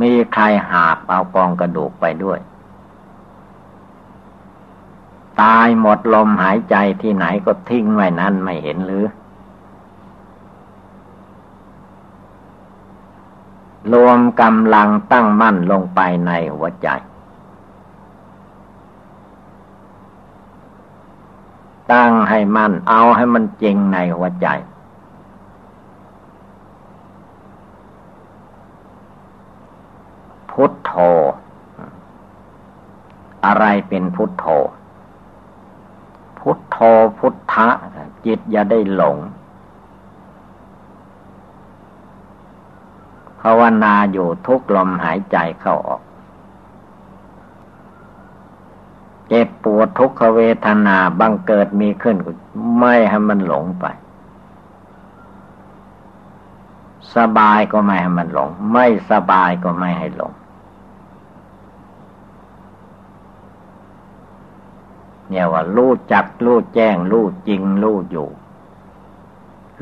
[0.00, 2.38] มีใครหาบเอากองกระดูกไปด้วย
[5.42, 9.06] ตายหมดลมหายใจที่ไหนก็ทิ้งไว้นั้นไม่เห็นหรือ
[13.92, 16.88] รวมกำลังตั้งมั่นลงไปในหัวใจ
[21.92, 24.48] ตั้งให้มั่นเอาให้มันจริงในหัวใจ
[30.50, 30.92] พุทโธ
[33.44, 34.44] อะไรเป็นพุทโธ
[36.38, 36.78] พุทโธ
[37.18, 37.68] พุทธะ
[38.26, 39.16] จิตอย่าได้หลง
[43.40, 46.02] ภาวนาอยู่ทุกลมหายใจเข้าออก
[49.32, 52.16] เจ็บปวดทุกขเวทนาบังเกิดมีขึ้น
[52.78, 53.84] ไม่ให้มันหลงไป
[57.16, 60.32] สบายก็ไม่ให้มันหลง ไม่สบายก็ไม่ให้หลง
[65.28, 68.28] เนี่ยว่ารู้จักรู้แจ้งรู้จริงรู้อยู่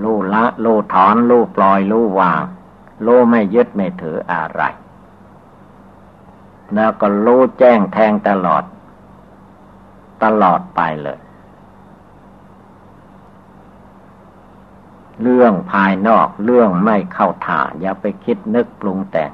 [0.03, 2.43] รู้ละรู้ถอนรู้ปล่อยรู้วาง
[3.07, 4.63] รู้ไม่ยึดไม่ถืออะไร
[6.75, 8.63] แล้วก็รู้แจ้งแทงตลอด
[10.23, 11.19] ตลอดไปเลย
[15.23, 19.31] เรื่องภายนอกเรื่องไม่เข้าท่าอย่าไปคิดนึกปรุงแต่ง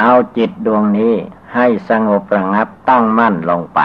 [0.00, 1.14] เอาจิตดวงนี้
[1.54, 3.80] ให้สงบระงับตั้งมั่นลงไป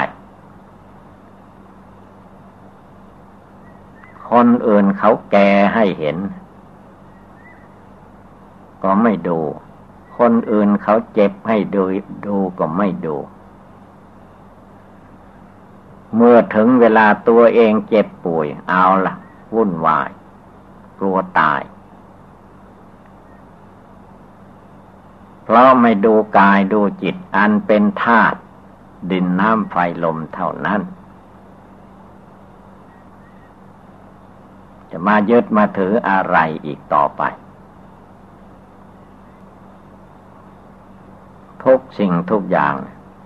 [4.31, 6.17] คนอื่นเขาแก่ให้เห็น
[8.83, 9.39] ก็ไม่ดู
[10.17, 11.83] คนอื่นเขาเจ็บให้ดู
[12.25, 13.15] ดูก็ไม่ดู
[16.15, 19.15] เมื่อถึงเวลาตัวเองเจ็บป่วย เอาละ
[19.55, 20.09] วุ่นวาย
[20.99, 21.61] กลัวตาย
[25.43, 28.39] เพราะไม่ดูกายดูจิตอันเป็นธาตุ
[29.11, 30.81] ดินน้ำไฟลมเท่านั้น
[34.89, 37.21] จะมายึดมาถืออะไรอีกต่อไป
[41.63, 42.73] ทุกสิ่งทุกอย่าง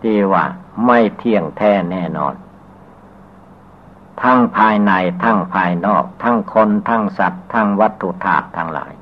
[0.01, 0.45] ที่ว่า
[0.85, 2.33] ไม่เที่ยงแท้แน่นอน
[4.23, 4.91] ทั้งภายใน
[5.23, 8.93] ทั้งภายนอก ทั้งคนทั้งสัตว์ทั้งวัตถุธาตุทั้งหลาย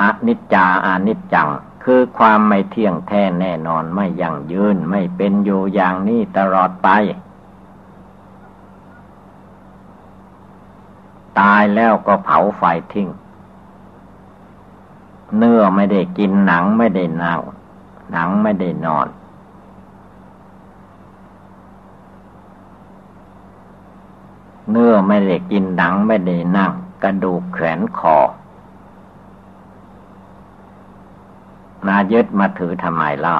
[0.00, 1.48] อนิจจาอนิจจัง
[1.84, 6.88] คือความไม่เที่ยงแท้แน่นอนไม่ยั่งยืนไม่เป็นอยู่อย่างนี้ตลอดไป
[11.40, 12.62] ตายแล้วก็เผาไฟ
[12.92, 13.08] ทิ้ง
[15.36, 17.36] เนื้อไม่ได้กินหนังไม่ได้เน่า
[18.12, 19.06] หนังไม่ได้นอน
[24.70, 26.72] เนื้อไม่ได้กินหนังไม่ได้นั่ง
[27.02, 28.18] กระดูกแขนคอ
[31.86, 33.36] นายึดมาถือทำไมเล่า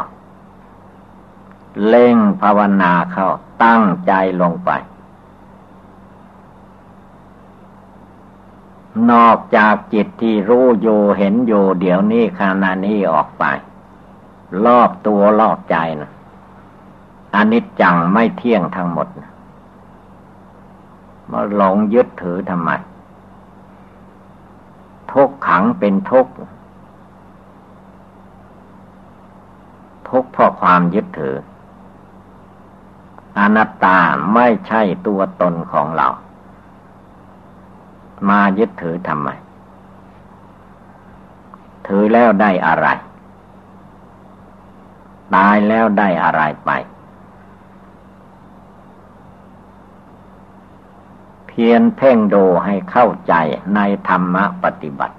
[1.86, 3.28] เล่งภาวนาเข้า
[3.64, 4.70] ตั้งใจลงไป
[9.10, 13.44] นอกจากจิตที่รู้อยู่เห็นอยู่เดี๋ยวนี้ขณะนี้ออกไป
[14.64, 16.10] รอบตัวรอบใจนะ
[17.34, 19.31] อนิจจังไม่เที่ยงทั้งหมดนะ
[21.32, 22.70] มาหลงยึดถือทำไม
[25.12, 26.26] ทุกขังเป็นทุก
[30.08, 31.36] ทุกเพราะความยึดถือ
[33.38, 33.98] อนัตตา
[34.34, 36.08] ไม่ใช่ตัวตนของเรา
[38.28, 39.28] มายึดถือทำไม
[41.86, 42.86] ถือแล้วได้อะไร
[45.34, 46.70] ตายแล้วได้อะไรไป
[51.41, 53.34] เพียนเพ่งดูให้เข้าใจ
[53.74, 55.16] ในธรรมะปฏิบัติ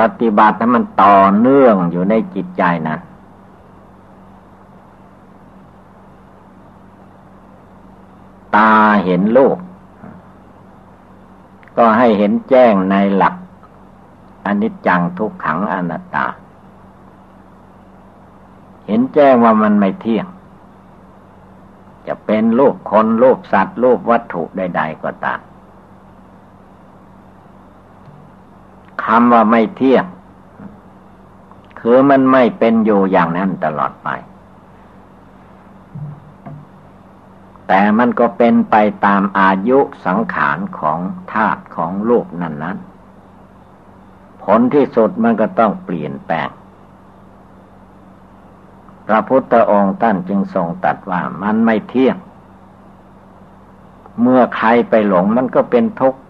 [0.00, 2.96] ปฏิบัติให้มันต่อเนื่องอยู่ในจิตใจนะ
[8.56, 8.72] ตา
[9.04, 9.56] เห็นโลก
[11.76, 13.34] ก็ให้เห็นแจ้งในหลัก
[14.46, 16.26] อนิจจังทุกขังอนัตตา
[18.86, 20.26] เห็นแจ้งว่ามันไม่เที่ยง
[22.06, 25.40] จะเป็นรูปคนรูปสัตว์รูปวัตถุใด ๆ ก็ตาม
[29.04, 30.04] คำว่าไม่เที่ยง
[31.80, 34.08] คือมันไม่เป็นอยู่อย่างนั้นตลอดไป
[37.68, 38.76] แต่มันก็เป็นไป
[39.06, 40.98] ตามอายุสังขารของ
[41.32, 42.78] ธาตุของโลกนั้นนั้น
[44.42, 46.48] ผลที่สุดมันก็ต้องเปลี่ยนแปลง
[49.06, 52.16] พระพุทธองค์ท่านจึงทรงตัดว่ามันไม่เที่ยง
[54.20, 56.20] เมื่อใครไปหลงมันก็เป็นทุกข์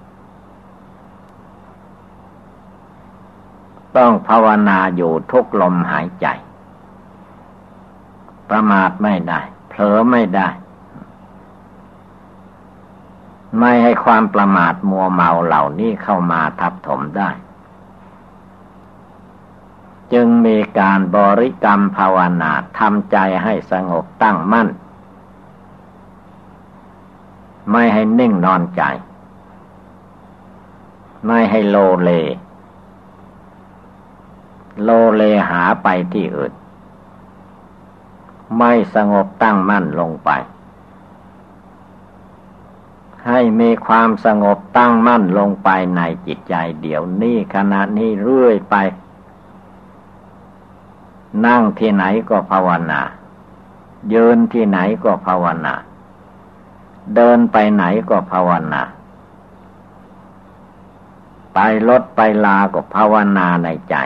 [3.97, 6.27] ต้องภาวนาอยู่ทุกลมหายใจ
[8.51, 10.49] ประมาทไม่ได้ เผลอไม่ได้
[13.59, 17.31] ไม่ให้ความประมาทมัวเมาเหล่านี้เข้ามาทับถมได้
[20.13, 24.69] จึงมีการบริกรรมภาวนาทำใจให้สงบตั้งมั่น
[27.71, 28.83] ไม่ให้นิ่งนอนใจ
[31.27, 32.11] ไม่ให้โลเล
[34.83, 36.53] โลเลหาไปที่อื่น
[38.59, 40.31] ไม่สงบตั้งมั่นลงไป
[43.29, 48.77] ให้มีความสงบตั้งมั่นลงไปในจิตใจเดี๋ยวนี้ขณะนี้เรื่อยไป
[51.47, 53.01] นั่งที่ไหนก็ภาวนา
[54.13, 55.75] ยืนที่ไหนก็ภาวนา
[57.15, 58.83] เดินไปไหนก็ภาวนา
[61.55, 61.59] ไป
[61.89, 63.97] รถไปลาก็ภาวนาในใจ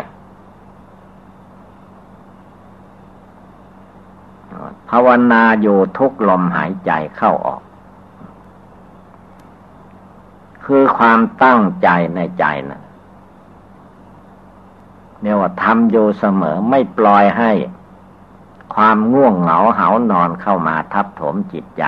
[4.90, 7.62] ภาวนาอยู่ทุกลมหายใจเข้าออก
[10.64, 12.82] คือความตั้งใจในใจนะ
[15.22, 17.52] เนี่ยว่าทำอยู่เสมอไม่ปล่อยให้
[18.74, 21.82] ความง่วงเหงาเหานอนเข้ามาทับถมจิตใจ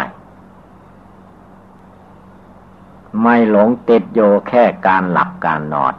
[3.22, 5.94] ไม่หลงติดโยแค่การหลับการนอน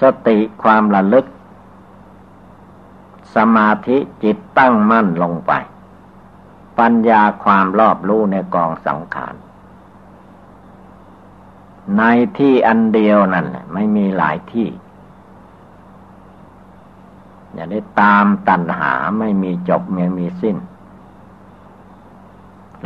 [0.00, 1.26] สติความระลึก
[3.34, 5.52] สมาธิจิตตั้งมั่นลงไป
[6.78, 9.34] ปัญญาความรอบรู้ในกองสังขาร
[11.98, 12.02] ใน
[12.38, 14.68] ที่อันเดียวนั่นแหละไม่มีหลายที่
[17.54, 20.56] อย่าได้ตามตัณหาไม่มีจบไม่มีสิ้น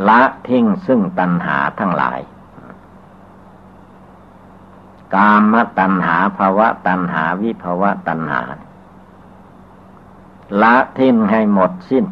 [0.09, 2.21] ละทิ้งซึ่งตัณหาทั้งหลาย
[5.15, 8.43] กามตัณหาภาวะตัณหาวิภาวะตัณหา
[10.63, 12.05] ละทิ้งให้หมดสิ้น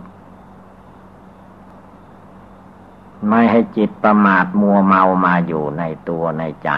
[3.28, 6.70] ไม่ให้จิตประมาทมัวเมามาอยู่ในตัวในใจ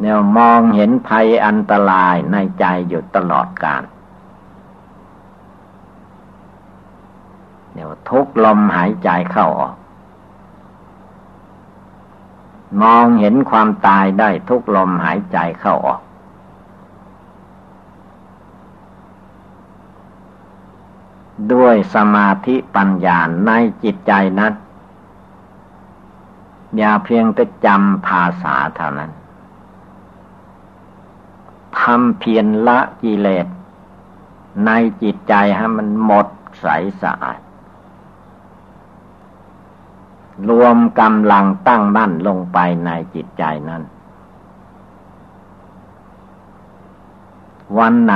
[0.00, 3.82] เนี่ยมองเห็นภัยอันตรายในใจอยู่ตลอดกาล
[7.72, 9.74] เนี่ยทุกลมหายใจเข้าออก
[12.82, 16.00] มองเห็นความตายได้ทุกลมหายใจเข้าออก
[21.52, 23.50] ด้วยสมาธิปัญญาใน
[23.84, 24.52] จิตใจนั้น
[26.76, 29.10] อย่าเพียงแต่จำภาษาเท่านั้น
[31.78, 33.46] ทำเพียรละกิเลส
[34.66, 34.70] ใน
[35.02, 36.26] จิตใจให้มันหมด
[36.60, 36.66] ใส
[37.02, 37.40] สะอาด
[40.48, 43.82] รวมกำลังตั้งมั่นลงไปในจิตใจนั้น
[47.78, 48.14] วันไหน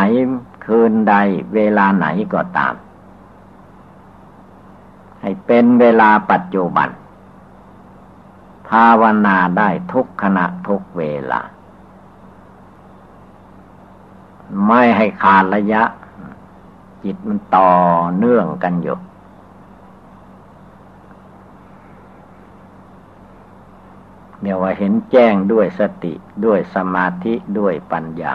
[0.65, 1.15] คืนใด
[1.55, 2.75] เวลาไหนก็ตาม
[5.27, 6.89] ให้เป็นเวลาปัจจุบัน
[8.69, 11.41] ภาวนาได้ทุกขณะทุกเวลา
[14.67, 15.83] ไม่ให้ขาดระยะ
[17.05, 17.71] จิตมันต่อ
[18.17, 18.99] เนื่องกันอยู่
[24.41, 26.13] เนี่ยว่าเห็นแจ้งด้วยสติ
[26.45, 28.35] ด้วยสมาธิด้วยปัญญา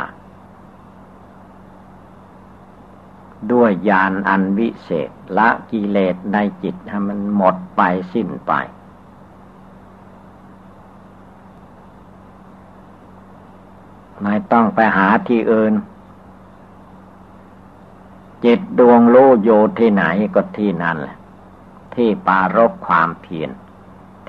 [3.52, 7.82] ด้วยญาณอันวิเศษละกิเลสในจิตให้มันหมดไป
[8.14, 8.52] สิ้นไป
[14.24, 15.74] ไม่ต้องไปหาที่อื่น
[18.46, 20.04] จิตดวงรู้โยที่ไหน
[20.36, 21.18] ก็ที่นั่นแหละ
[21.96, 23.50] ที่ปารบความเพียร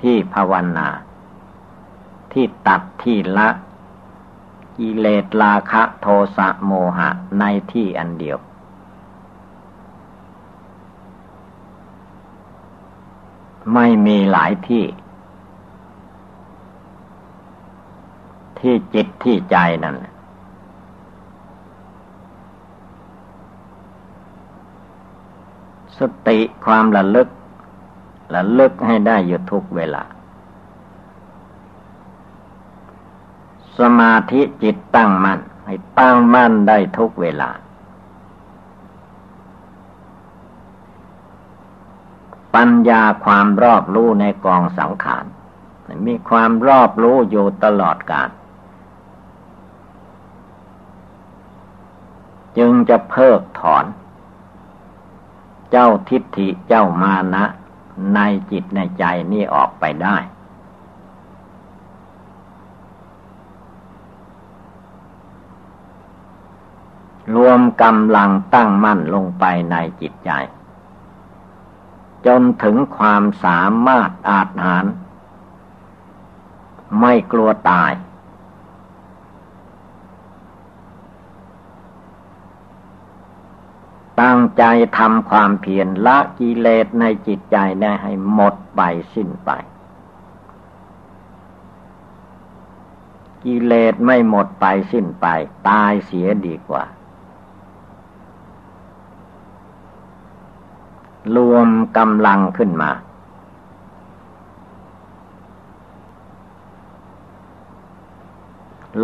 [0.01, 0.89] ที่ภาวนา
[2.33, 3.49] ที่ตัดที่ละ
[4.79, 6.07] กิเลสราคะโท
[6.37, 8.39] สะโมหะในที่อันเดียว
[13.75, 14.85] ไม่มีหลายที่
[18.59, 19.97] ที่จิตที่ใจนั่น
[25.99, 27.29] สติความระลึก
[28.35, 30.05] ระลึกให้ได้อยู่ทุกเวลา
[33.79, 37.51] สมาธิจิตตั้งมัน่นให้ตั้งมั่นได้ทุกเวลา
[42.55, 45.25] ปัญญาความรอบรู้ในกองสังขาร
[46.07, 48.31] มีความรอบรู้อยู่ตลอดกาล
[52.59, 53.85] จึงจะเพิกถอน
[55.71, 57.45] เจ้าทิฏฐิเจ้ามานะ
[58.15, 60.17] ในจิตในใจนี่ออกไปได้
[67.35, 70.31] รวมกำลังตั้งมั่นลงไปในจิตใจ
[72.27, 74.85] จนถึงความสามารถอาจหาร
[77.01, 77.93] ไม่กลัวตาย
[84.21, 84.65] ตั้งใจ
[84.99, 88.81] ทำความเพียรละกิเลสในจิตใจได้ให้หมดไป
[89.15, 89.51] สิ้นไป
[93.45, 95.27] กิเลสไม่หมดไปสิ้นไป
[95.69, 96.85] ตายเสียดีกว่า
[101.37, 102.91] รวมกำลังขึ้นมา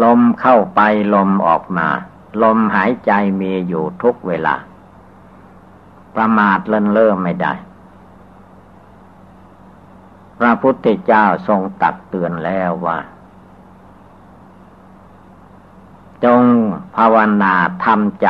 [0.03, 0.81] ลมเข้าไป
[1.15, 1.89] ลมออกมา
[2.43, 4.55] ลมหายใจมีอยู่ทุกเวลา
[6.15, 7.53] ประมาทเลินเล่อไม่ได้
[10.39, 12.99] พระพุทธเจ้าทรงตักเตือนแล้วว่า
[16.25, 16.43] จง
[16.97, 17.55] ภาวนา
[17.85, 18.29] ทำใจ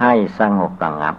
[0.00, 1.16] ให้สงบระงับ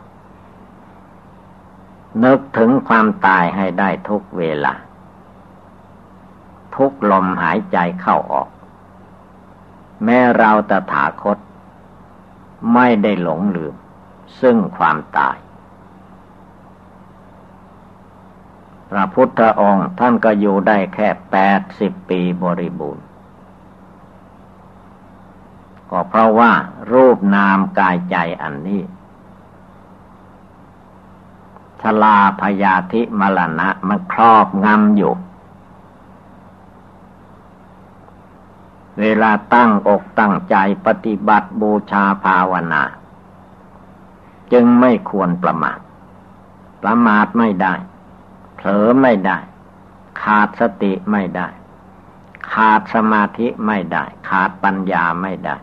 [2.24, 4.74] นึกถึงความตายให้ได้ทุกเวลา
[6.76, 8.50] ทุกลมหายใจเข้าออก
[10.04, 11.38] แม้เราตถาคต
[12.74, 13.76] ไม่ได้หลงลืม
[14.42, 15.38] ซึ่งความตาย
[18.90, 23.06] พระพุทธองค์ท่านก็อยู่ได้แค่แปดสิบปีบริบูรณ์
[25.90, 26.52] ก็เพราะว่า
[26.92, 28.82] รูปนามกายใจอันนี้
[31.84, 35.14] ชลาพยาธิมรณะมันครอบงำอยู่
[39.00, 40.56] เวลาตั้งอกตั้งใจ
[40.86, 42.84] ปฏิบัติบูชาภาวนา
[44.52, 45.80] จึงไม่ควรประมาท
[46.82, 47.74] ประมาทไม่ได้
[48.56, 49.38] เผลอไม่ได้
[50.22, 51.48] ขาดสติไม่ได้
[52.54, 55.56] ขาดสมาธิไม่ได้ ขาดปัญญาไม่ได้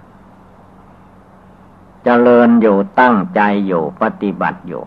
[2.04, 4.84] เจริญอยู่ตั้งใจอยู่ปฏิบัติอยู่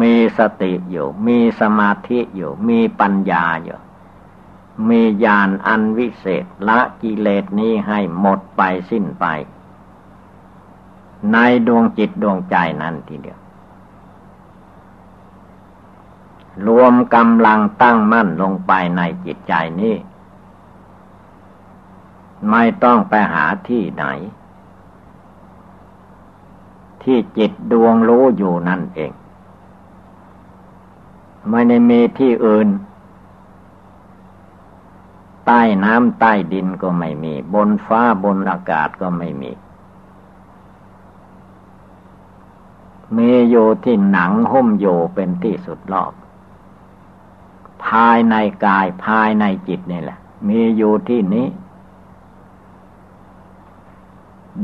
[0.00, 3.78] มีสติอยู่ มีสมาธิอยู่ มีปัญญาอยู่
[4.88, 9.24] มีญาณอันวิเศษละกิเลสนี้ให้หมดไปสิ้นไป
[11.32, 11.36] ใน
[11.66, 13.38] ดวงจิตดวงใจนั้นทีเดียว
[16.66, 19.94] รวมกำลังตั้งมั่นลงไปในจิตใจนี้
[22.50, 24.04] ไม่ต้องไปหาที่ไหน
[27.02, 29.12] ที่จิตดวงรู้อยู่นั่นเอง
[31.50, 32.68] ไม่ได้มีที่อื่น
[35.46, 39.52] ใต้น้ำใต้ดินก็ไม่มี บนฟ้าบนอากาศก็ไม่มี
[43.16, 46.12] มีอยู่ที่หนังหุ้มอยู่เป็นที่สุดรอบ
[47.84, 48.34] ภายใน
[48.64, 50.18] กายภายในจิตนี่แหละ
[50.48, 51.46] มีอยู่ที่นี้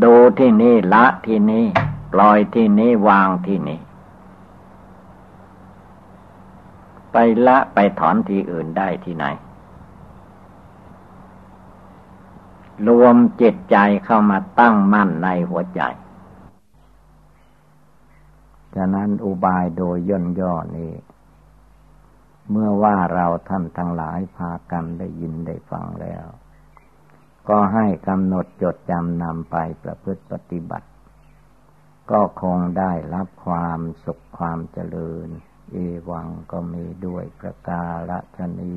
[0.03, 1.65] ดูที่นี่ละที่นี่
[2.13, 3.81] ปล่อยที่นี่วางที่นี่
[7.13, 9.27] ไปละไปถอนที่อื่นได้ที่ไหน
[12.89, 15.83] รวมจิตใจเข้ามาตั้งมั่นในหัวใจ
[18.77, 20.93] ฉะนั้นอุบายโดยย่นย่อนี้
[22.51, 26.27] เมื่อว่าเราท่านทั้งหลายพากันได้ยินได้ฟังแล้ว
[27.49, 30.89] ก็ให้กำหนดจดจำนำไปประพฤติปฏิบัติ
[32.11, 35.29] ก็คงได้รับความสุขความเจริญ
[35.73, 35.79] เอ
[36.11, 37.85] วังก็มีด้วยประกา
[38.37, 38.77] ศนี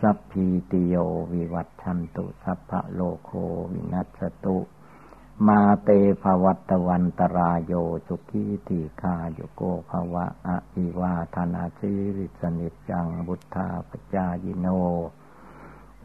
[0.00, 0.96] สัพพีติโย
[1.32, 3.30] วิวัตชันตุ สัพพะโลโค
[3.72, 4.58] วินัสตุ
[5.46, 5.90] มาเต
[6.22, 7.72] ภวัตวันตรายโย
[8.08, 14.66] จุกีติคาโยโกภวะอภิวาธนาชิริสนิจังบุทธาปจายโน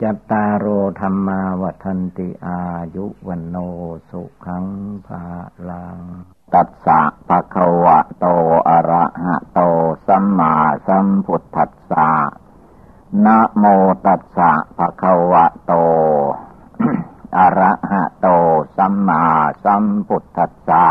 [0.02, 0.66] จัตตารโอ
[1.00, 2.60] ธรรมาวันติอา
[2.96, 3.58] ยุวันโน
[4.10, 4.66] สุขัง
[5.08, 5.24] ภา
[5.70, 6.00] ลัง
[6.54, 8.26] ตัสสะภะคะวะโต
[8.70, 9.60] อะระหะโต
[10.08, 10.54] สัมมา
[10.88, 12.10] สัมพุทธัสสะ
[13.26, 13.66] นะโม
[14.06, 15.74] ตัสสะภะคะวะโต
[17.38, 18.28] อะระหะโต
[18.78, 19.24] สัมมา
[19.66, 20.88] สัมพุทธัสสะ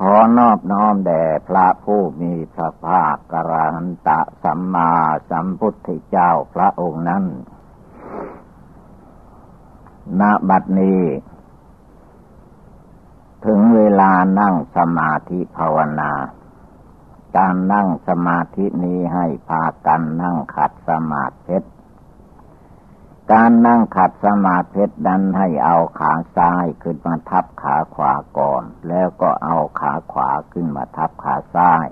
[0.00, 4.92] ขอนอบน้อมแด่พระผู้มีพระภาคกระหันตะสัมมา
[5.30, 7.24] สัมพุทธเจ้าพระองค์นั้น
[10.20, 11.02] ณบัดนี้
[13.44, 16.12] ถึงเวลานั่งสมาธิภาวนา
[17.36, 21.58] การนั่งสมาธินี้ให้พากันนั่งขัดสมาธิ
[23.32, 31.86] การนั่งขัดสมาธินั้นให้เอาขาซ้ายขึ้นมาทับขาขวาก่อน แล้วก็เอาขาขวาขึ้นมาทับขาซ้าย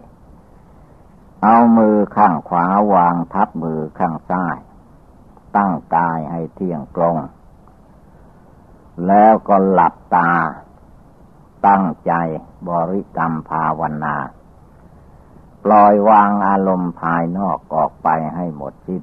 [1.42, 4.58] เอามือข้างขวาวางทับมือข้างซ้าย
[5.56, 7.16] ตั้งกายให้เที่ยงตรง
[9.06, 10.32] แล้วก็หลับตา
[11.66, 12.12] ตั้งใจ
[12.68, 14.16] บริกรรมภาวนา
[15.64, 19.02] ปล่อยวางอารมณ์ภายนอกออกไปให้หมดสิ้น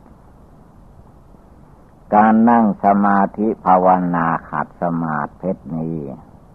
[2.15, 5.97] การนั่งสมาธิภาวนาขัดสมาธินี้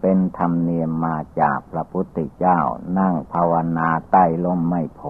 [0.01, 2.59] เป็นธรรมเนียมมาจากพระพุทธเจ้า
[2.99, 5.01] นั่งภาวนาใต้ลมไม่โพ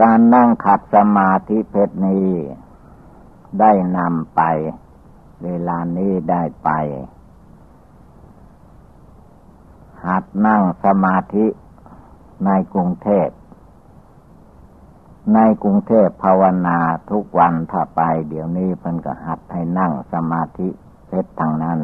[0.00, 2.28] การนั่งขัดสมาธิเพชรนี้
[3.60, 4.42] ได้นำไป
[5.44, 6.70] เวลานี้ได้ไป
[10.08, 11.46] หัดนั่งสมาธิ
[12.46, 13.28] ในกรุงเทพ
[15.34, 16.78] ในกรุงเทพภาวนา
[17.10, 20.68] ทุกวันถ้าไป เดี๋ยวนี้เพิ่นก็หัดให้นั่งสมาธิ
[21.06, 21.78] เพชรทางนั้น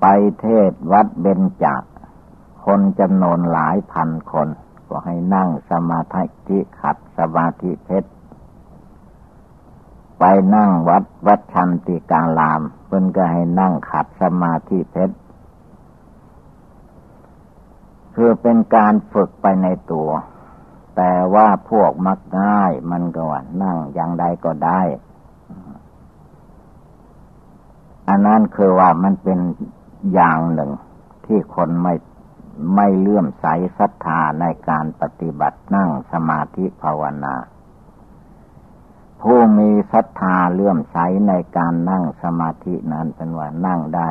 [0.00, 0.06] ไป
[0.40, 1.66] เทศวัดเบญจ
[2.64, 4.48] คนจำนวนหลายพันคน
[4.88, 8.10] ก็ให้นั่งสมาธิขัดสมาธิเพชร
[10.18, 15.16] ไปนั่งวัดวัดชันติกาลามเพิ่นก็ให้นั่งขัดสมาธิเพชร
[18.16, 20.10] คือเป็นการฝึกไปในตัว
[20.96, 24.80] แต่ว่าพวกมักง่ายมันก็ว่านั่งอย่างใดก็ได้
[28.08, 29.38] อันนั้นคือว่ามันเป็น
[30.12, 30.70] อย่างหนึ่ง
[31.26, 31.94] ที่คนไม่
[32.74, 33.46] ไม่เลื่อมใส
[33.78, 37.34] ศรัทธาในการปฏิบัตินั่งสมาธิภาวนา
[39.20, 40.96] ผู้มีศรัทธาเลื่อมใส
[41.28, 44.10] ในการนั่งสมาธินั้นเป็นว่านั่งได้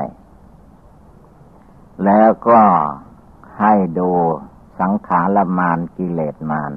[2.06, 2.62] แล้วก็
[3.60, 4.10] ให้ดู
[4.80, 6.72] สังขารมานกิเลสมาน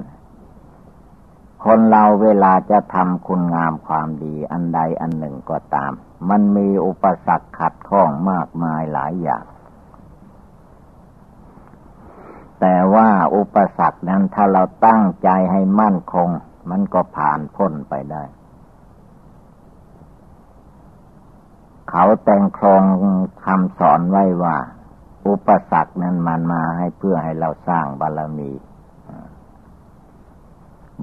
[1.65, 5.91] คนเราเวลาจะทำคุณงามความดีอันใดอันหนึ่งก็ตาม
[6.29, 9.45] มันมีอุปสรรคขัดข้องมากมายหลายอย่าง
[12.59, 16.29] แต่ว่าอุปสรรคนั้นถ้าเราตั้งใจให้มั่นคง
[16.69, 18.23] มันก็ผ่านพ้นไปได้
[21.89, 22.83] เขาแต่งครอง
[23.45, 24.57] คำสอนไว้ว่า
[25.29, 28.51] อุปสรรคนั้นมันมาให้เพื่อให้เราสร้างบารมี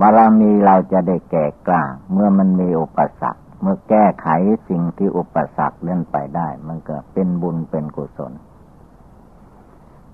[0.00, 4.28] บารมีเราจะได้แก่กล้าเมื่อมันมีอุปสรรค เมื่อแก้ไข
[4.68, 8.32] สิ่งที่อุปสรรคเล่นไปได้ มันก็เป็นบุญเป็นกุศล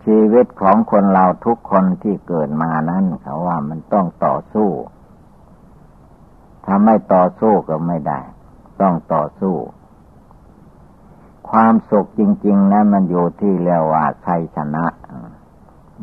[0.04, 4.70] ชีวิตของคนเราทุกคนที่เกิดมานั้นเขาว่ามันต้องต่อสู้
[6.64, 8.20] ถ้าไม่ต่อสู้ก็ไม่ได้
[8.80, 9.54] ต้องต่อสู้
[11.52, 14.84] ความสุขจริง ๆนะมันอยู่ที่เรียกว่าชัยชนะ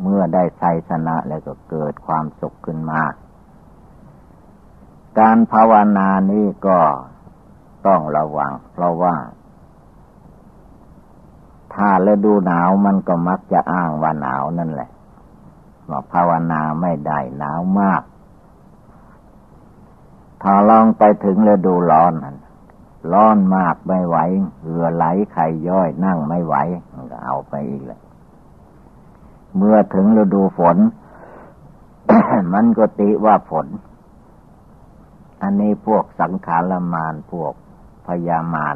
[0.01, 3.03] เมื่อได้ชัยชนะแล้วก็เกิดความสุขขึ้นมา
[5.19, 6.79] การภาวนานี้ก็
[7.87, 9.15] ต้องระวัง เพราะว่า
[11.73, 14.89] ถ้าฤดูหนาวมันก็มักจะอ้างว่าหนาวนั่นแหละ
[15.89, 18.03] ว่าภาวนาไม่ได้หนาวมาก
[20.41, 22.37] ถ้าลองไปถึงฤดูร้อนนั่น
[23.13, 24.17] ร้อนมากไม่ไหว
[24.63, 26.55] เหงื่อไหลไข่ย่อยนั่งไม่ไหว
[27.11, 28.01] ก็เอาไปอีกเลย
[29.55, 30.77] เมื่อถึงฤดูฝน
[32.53, 33.67] มันก็ติว่าฝน
[35.41, 37.53] อันนี้พวกสังขารมานพวก
[38.07, 38.75] พยามาน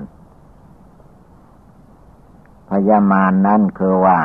[2.69, 4.19] พยามานนั่นคือว่า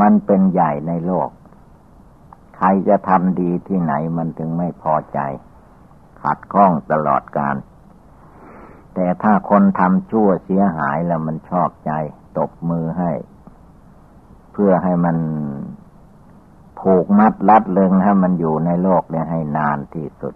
[0.00, 1.30] มันเป็นใหญ่ในโลก
[2.56, 5.18] ใครจะทำดีที่ไหนมันถึงไม่พอใจ
[6.22, 7.56] ขัดข้องตลอดการ
[8.94, 11.92] แต่ถ้าคนทำชั่วเสียหายแล้วมันชอบใจ
[12.38, 13.12] ตบมือให้
[14.52, 15.16] เพื่อให้มัน
[16.80, 20.34] ผูกมัดรัดเลึงให้มันอยู่ในโลกเนี่ยให้นานที่สุด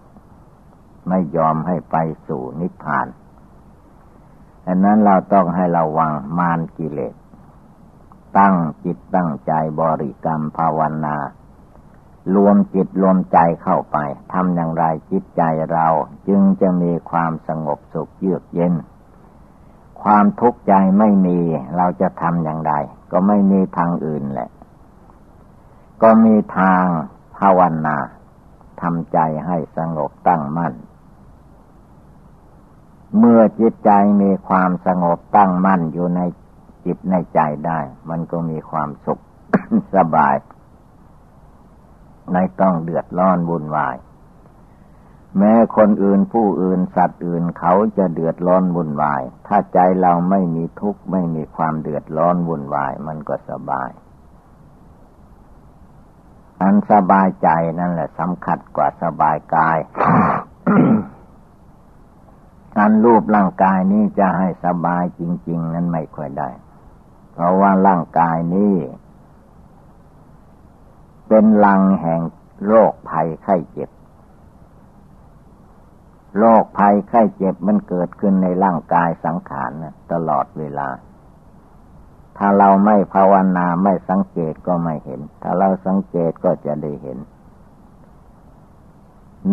[1.08, 1.96] ไม่ยอมให้ไป
[2.28, 3.06] สู่นิพพาน
[4.66, 7.14] อันนั้นเราต้องให้ระวังมารกิเลส
[8.38, 11.16] ตั้งจิตตั้งใจบริกรรมภาวนา
[12.34, 13.96] รวมจิตรวมใจเข้าไป
[14.32, 15.86] ทำอย่างไรจิตใจเรา
[16.28, 18.74] จึงจะมีความสงบสุขเยือกเย็น
[20.02, 21.38] ความทุกข์ใจไม่มี
[21.76, 22.72] เราจะทำอย่างไร
[23.12, 24.50] ก็ไม่มีทางอื่นแหละ
[26.02, 26.84] ก็มีทาง
[27.38, 27.96] ภาวนา
[28.80, 30.74] ทำใจให้สงบตั้งมั่น
[33.18, 33.90] เมื่อจิตใจ
[34.22, 36.20] มีความสงบตั้งมั่นอยู่ใน
[36.84, 39.22] จิตในใจได้ มันก็มีความสุข
[39.96, 40.34] สบาย
[42.32, 43.96] ไม่ต้องเดือดร้อนวุ่นวาย
[45.38, 53.90] แม้คนอื่นผู้อื่นสัตว์อื่นเขาจะเดือดร้อนวุ่นวาย ถ้าใจเราไม่มีทุกข์ไม่มีความเดือดร้อนวุ่นวาย มันก็สบาย
[56.62, 57.48] อันสบายใจ
[57.80, 59.78] นั่นแหละสำคัญกว่าสบายกาย
[62.76, 66.50] การรูปร่างกายนี้จะให้สบายจริง ๆ นั้นไม่ค่อยได้
[67.32, 68.74] เพราะว่าร่างกายนี้
[71.28, 72.20] เป็นลังแห่ง
[72.66, 73.90] โรคภัยไข้เจ็บ
[76.38, 80.88] โรคภัยไข้เจ็บมันเกิดขึ้นในร่างกายสังขารนะตลอดเวลา
[82.38, 87.18] ถ้าเราไม่ภาวนาไม่สังเกตก็ไม่เห็น ถ้าเราสังเกตก็จะได้เห็น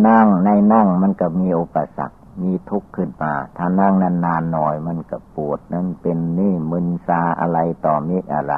[0.07, 3.93] นั่งในนั่งมันก็มีอุปสรรค มีทุกข์ขึ้นมา ถ้านั่ง
[4.25, 8.53] นานๆหน่อยมันก็ปวดนั่นเป็นนี่มึนซาอะไรต่อมิอะไร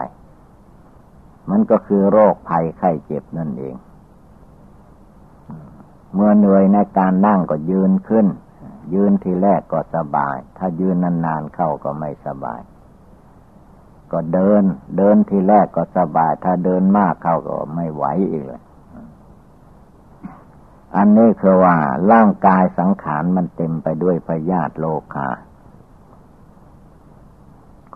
[1.49, 3.75] มันก็คือโรคภัยไข้เจ็บนั่นเอง
[6.13, 8.27] เมื่อเหนื่อยในการนั่งก็ยืนขึ้น
[8.93, 12.61] ยืนทีแรกก็สบาย ถ้ายืนนานๆเข้าก็ไม่สบาย
[14.11, 14.63] ก็เดิน
[14.97, 18.61] เดินทีแรกก็สบาย ถ้าเดินมากเข้าก็ไม่ไหวอีกเลย
[20.95, 21.75] อันนี้คือว่า
[22.11, 25.29] ร่างกายสังขารมันเต็มไปด้วยพยาธิโลคา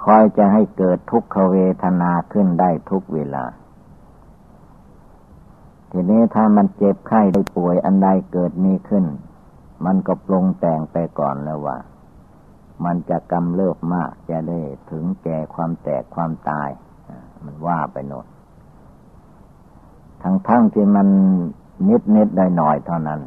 [0.03, 3.45] คอยจะให้เกิดทุกขเวทนาขึ้นได้ทุกเวลา
[5.91, 9.05] ทีนี้ถ้ามันเจ็บไข้ได้ป่วยอันใดเกิดมีขึ้น
[9.85, 11.77] มันก็ปรุงแต่งไปก่อนแล้วว่า
[12.85, 14.59] มันจะกำเริบมากจะได้
[14.91, 16.69] ถึงแก่ความแตกความตาย
[17.43, 18.27] มันว่าไปโน่น
[20.23, 21.07] ทั้งทั้งที่มัน
[21.89, 23.19] นิดนิดได้หน่อยเท่านั้น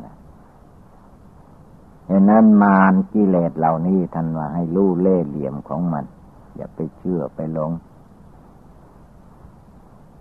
[2.07, 6.05] เหตุนั้นมารกิเลสเหล่านี้ท่านว่าให้รู้เล่เหลี่ยมของมัน
[6.57, 7.73] อย่าไปเชื่อไปหลง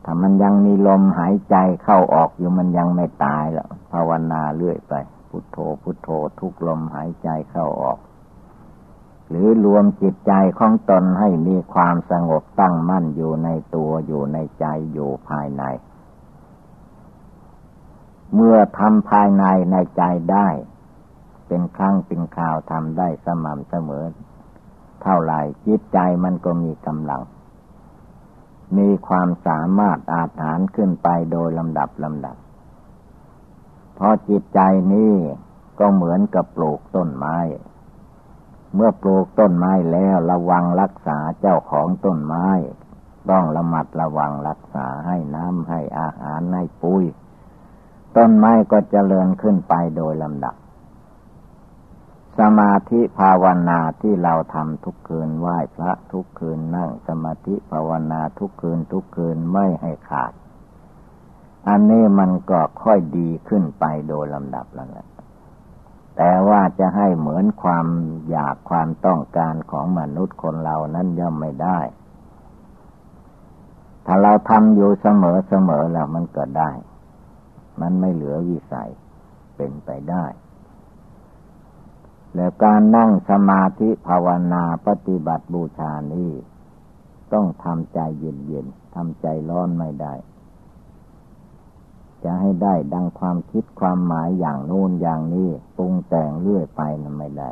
[0.03, 4.93] ถ้ามันยังมีลมหายใจเข้าออกอยู่มันยังไม่ตายแล้วภาวนาเรื่อยไป
[5.29, 6.09] พุทโธพุทโธ
[6.39, 7.99] ทุกลมหายใจเข้าออก
[9.29, 15.63] หรือรวมจิตใจของตนให้มีความสงบตั้งมั่นอยู่ในตัวอยู่ในใจอยู่ภายใน
[18.33, 20.47] เมื่อทำภายในในใจได้
[21.47, 24.05] เป็นครั้งเป็นคราวทำได้สม่ำเสมอ
[25.03, 27.21] เท่าไหร่จิตใจมันก็มีกำลัง
[28.77, 32.35] มีความสามารถอาถานขึ้นไปโดยลำดับลำดับ
[33.95, 34.59] เพราะจิตใจ
[34.93, 35.13] นี้
[35.79, 37.37] ก็เหมือนกับปลูกต้นไม้
[38.75, 42.47] เมื่อปลูกต้นไม้แล้วระวังรักษาเจ้าของต้นไม้
[43.29, 47.03] ต้องระมัดระวังรักษาให้น้ำให้อาหารให้ปุ๋ย
[48.17, 50.55] ต้นไม้ก็เจริญขึ้นไปโดยลำดับ
[52.41, 60.33] สมาธิภาวนาที่เราทำทุกคืนไหว้พระทุกคืนนั่งสมาธิภาวนาทุกคืนทุกคืนไม่ให้ขาด
[61.67, 65.07] อันนี้มันก็ค่อยดีขึ้นไปโดยลำดับแล้วแหละ
[66.17, 67.85] แต่ว่าจะให้เหมือนความ
[68.29, 71.79] อยากความต้องการของมนุษย์คนเรานั้นย่อมไม่ได้
[74.05, 76.71] ถ้าเราทำอยู่เสมอเสมอแล้วมันก็ได้
[77.81, 78.89] มันไม่เหลือวิสัย
[79.55, 80.25] เป็นไปได้
[82.35, 86.31] แล้วการนั่งสมาธิภาวนาปฏิบัติบูชานี้
[87.33, 90.13] ต้องทำใจเย็นๆทำใจร้อนไม่ได้
[92.23, 97.51] จะให้ได้ดังความคิดความหมายอย่างโน้นอย่างนี้ปรุงแต่งเรื่อยไปนั้นไม่ได้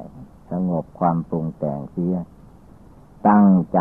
[0.51, 2.15] สงบความปรุงแต่งเสีย
[3.27, 3.79] ตั้งใจ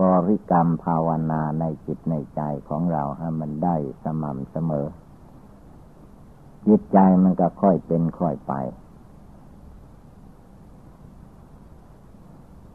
[0.00, 4.86] บริกรรมภาวนาในจิตในใจของเราให้มันได้สม่ำเสมอ
[6.66, 8.52] จิตใจมันก็ค่อยเป็นค่อยไป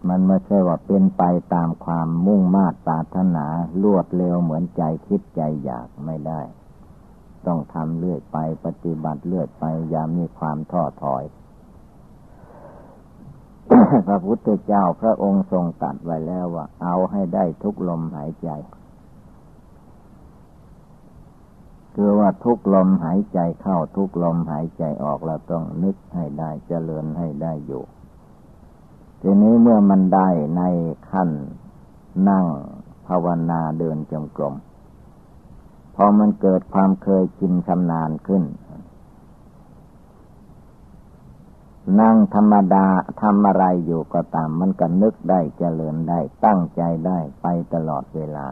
[0.09, 1.23] มันไม่ใช่ว่าเป็นไป
[1.53, 3.45] ตามความมุ่งมา่ปรารถนา
[3.83, 6.41] ลวดเร็วเหมือนใจคิดใจอยากไม่ได้
[7.47, 11.23] ต้องทำเรื่อยไปปฏิบัติเรื่อยไปอย่ามีความท้อถอย
[14.07, 18.49] พระพุทธเจ้าพระองค์ทรงตัดไว้แล้วว่า เอาให้ได้ทุกลมหายใจ
[21.95, 27.83] คือว่าทุกลมหายใจเข้าทุกลมหายใจออกเราต้องนึกให้ได้เจริญให้ได้อยู่
[29.21, 30.61] ทีนี้เมื่อมันได้ใน
[31.09, 31.29] ขั้น
[32.29, 32.45] นั่ง
[33.07, 34.55] ภาวนาเดินจงกรม
[35.95, 38.43] พอมันเกิดความเคยชินชำนาญขึ้น
[42.01, 42.85] นั่งธรรมดา
[43.21, 48.47] ทำอะไรอยู่ก็ตาม มันก็นึกได้เจริญได้ตั้งใจได้ไปตลอดเวลา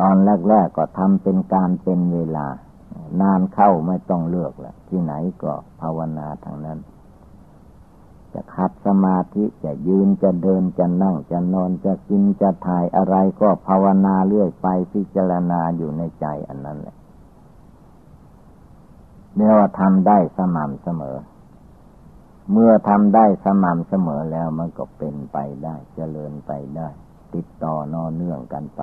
[0.00, 0.16] ตอน
[0.48, 2.46] แรก ๆ ก็ทำเป็นการเป็นเวลา
[3.20, 6.78] นานเข้าไม่ต้องเลือกแหละที่ไหนก็ภาวนาทางนั้น
[8.32, 16.96] จะขัดสมาธิจะยืนจะเดินจะนั่งจะนอนจะกินจะถ่ายอะไรก็ภาวนาเรื่อยไปพิจารณาอยู่ในใจอันนั้นแหละ
[19.36, 21.16] เรียกว่าทำได้สม่ำเสมอ
[22.52, 26.88] เมื่อทำได้สม่ำเสมอแล้วมันก็เป็นไปได้จเจริญไปได้
[27.34, 28.82] ติดต่อนอเนื่องกันไป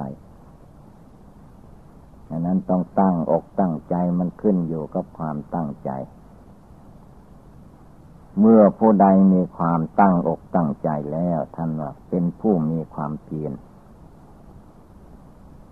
[2.34, 5.92] ดังนั้นต้องตั้งอกตั้งใจมันขึ้นอยู่กับความตั้งใจ
[8.40, 13.54] เมื่อผู้ใดมีความตั้งอกตั้งใจแล้วท่านว่าเป็นผู้มีความเพียร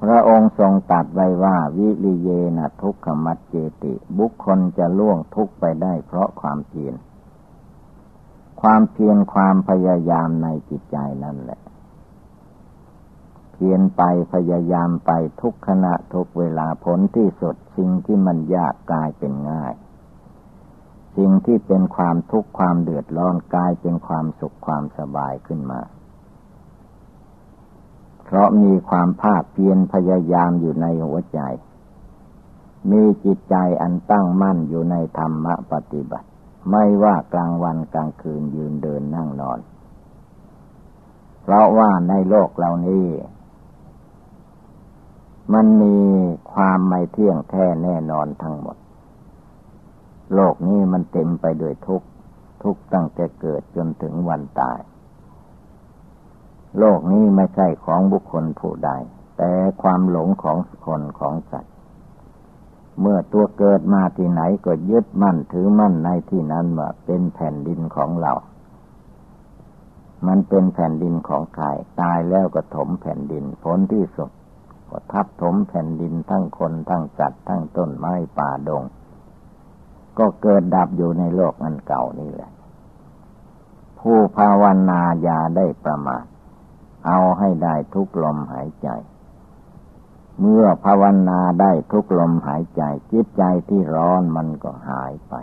[0.04, 6.94] พระองค์ทรงตัดไว้ว่า วิริเยนะทุกขมัจเจติ บุคคลจะล่วงทุกไปได้เพราะความเพียร
[8.62, 11.60] ความเพียรความพยายามในจิตใจนั่นแหละ
[13.60, 14.04] พียรไป
[14.34, 19.74] พยายามไปทุกขณะทุกเวลาผลที่สุดสิ่งที่มันยากกลายเป็นง่าย
[21.18, 25.82] สิ่งที่เป็นความทุกข์ความเดือดร้อนกลายเป็นความสุขความสบายขึ้นมา
[28.24, 31.40] เพราะมีความภาคเพียรพยายามอยู่ในหัวใจ
[32.92, 36.28] มีจิตใจอันตั้งมั่นอยู่ในธรรมปฏิบัติ
[36.72, 39.60] ไม่ว่ากลางวันกลางคืนยืนเดินนั่งนอน
[41.42, 43.06] เพราะว่าในโลกเหล่านี้
[45.54, 45.96] มันมี
[46.52, 48.78] ความไม่เที่ยงแท้แน่นอนทั้งหมด
[50.34, 52.08] โลกนี้มันเต็มไปด้วยทุกข์
[52.64, 54.80] ทุกตั้งแต่เกิดจนถึงวันตาย
[56.78, 58.92] โลกนี้ไม่ใช่ของบุคคลผู้ใด
[59.38, 61.74] แต่ความหลงของคนของสัตว์
[63.02, 68.34] เมื่อตัวเกิดมาที่ไหนก็ยึดมั่นถือมั่นในที่นั้นว่าเป็นแผ่นดินของเรา
[70.28, 71.66] มันเป็นแผ่นดินของใคร
[72.02, 74.30] ตายแล้วก็ถมแผ่นดินผลที่สุด
[74.92, 78.84] ก็ทับถมแผ่นดินทั้งคนทั้งสัตว์ทั้งต้นไม้ป่าดง
[80.18, 82.52] ก็เกิดดับอยู่ในโลกอันเก่านี่แหละ
[84.00, 86.26] ผู้ภาวนาอย่าได้ประมาท
[87.08, 88.90] เอาให้ได้ทุกลมหายใจ
[90.40, 95.34] เมื่อภาวนาได้ทุกลมหายใจ จิตใจที่ร้อนมันก็หายไป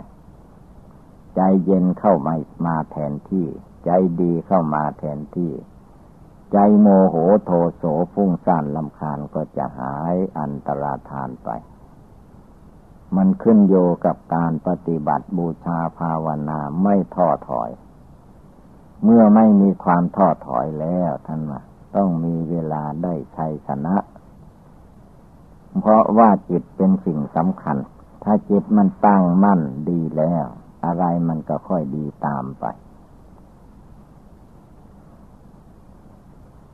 [1.35, 2.35] ใจเย็นเข้ามา
[2.65, 3.47] มาแทนที่
[3.85, 3.89] ใจ
[4.21, 5.51] ดีเข้ามาแทนที่
[6.51, 7.83] ใจโมโหโทโส
[8.13, 11.49] ฟุ้งซ่านลำคาญก็จะหายอันตราทานไป
[13.15, 13.75] มันขึ้นโย
[14.05, 17.69] กับการปฏิบัติบูชาภาวนาไม่ท้อถอย
[19.03, 21.61] เมื่อไม่มีความท้อถอยแล้วท่านว่า
[21.95, 23.95] ต้องมีเวลาได้ชัยชนะ
[25.79, 27.77] เพราะว่าจิตเป็นสิ่งสำคัญ
[28.23, 30.45] ถ้าจิตมันตั้งมั่นดีแล้ว
[30.85, 32.65] อะไรมันก็ค่อยดีตามไป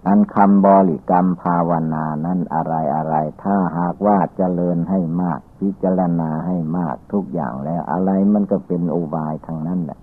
[0.08, 10.00] อันคำบริกรรมภาวนานั้นอะไรอะไร ถ้าหากว่าเจริญให้มาก พิจารณาให้มากทุกอย่างแล้ว อะไรมันก็เป็นอุบายทางนั้นแหละ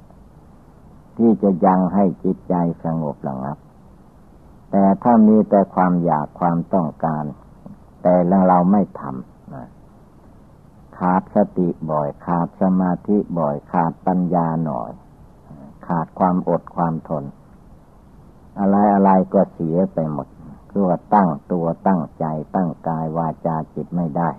[1.17, 3.59] ที่จะยังให้จิตใจสงบระงับ
[4.71, 7.25] แต่ถ้ามีแต่ความอยากความต้องการ
[8.03, 8.15] แต่
[8.49, 14.91] เราไม่ทำขาดสติบ่อย ขาดสมาธิบ่อย ขาดปัญญาหน่อย
[15.87, 17.25] ขาดความอดความทน
[18.59, 20.27] อะไรอะไรก็เสียไปหมด
[20.71, 22.25] คือว่าตั้งตัวตั้งใจ
[22.55, 24.31] ตั้งกายวาจาจิตไม่ได้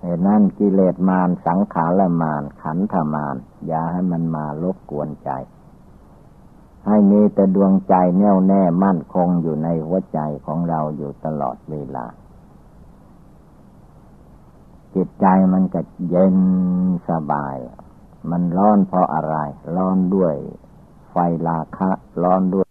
[0.00, 3.36] เหตุนั้นกิเลสมารสังขารมารขันธมาร
[3.66, 5.30] อย่าให้มันมาลบกวนใจ
[6.86, 12.06] ให้มีแต่ดวงใจแน่วแน่มั่นคงอยู่ในหัวใจของเราอยู่ตลอดเวลา
[14.94, 16.36] จิตใจมันก็เย็น
[17.08, 17.56] สบาย
[18.30, 19.34] มันร้อนเพราะอะไร
[19.76, 20.34] ร้อนด้วย
[21.10, 21.16] ไฟ
[21.48, 21.90] ราคะ
[22.22, 22.66] ร้อนด้วย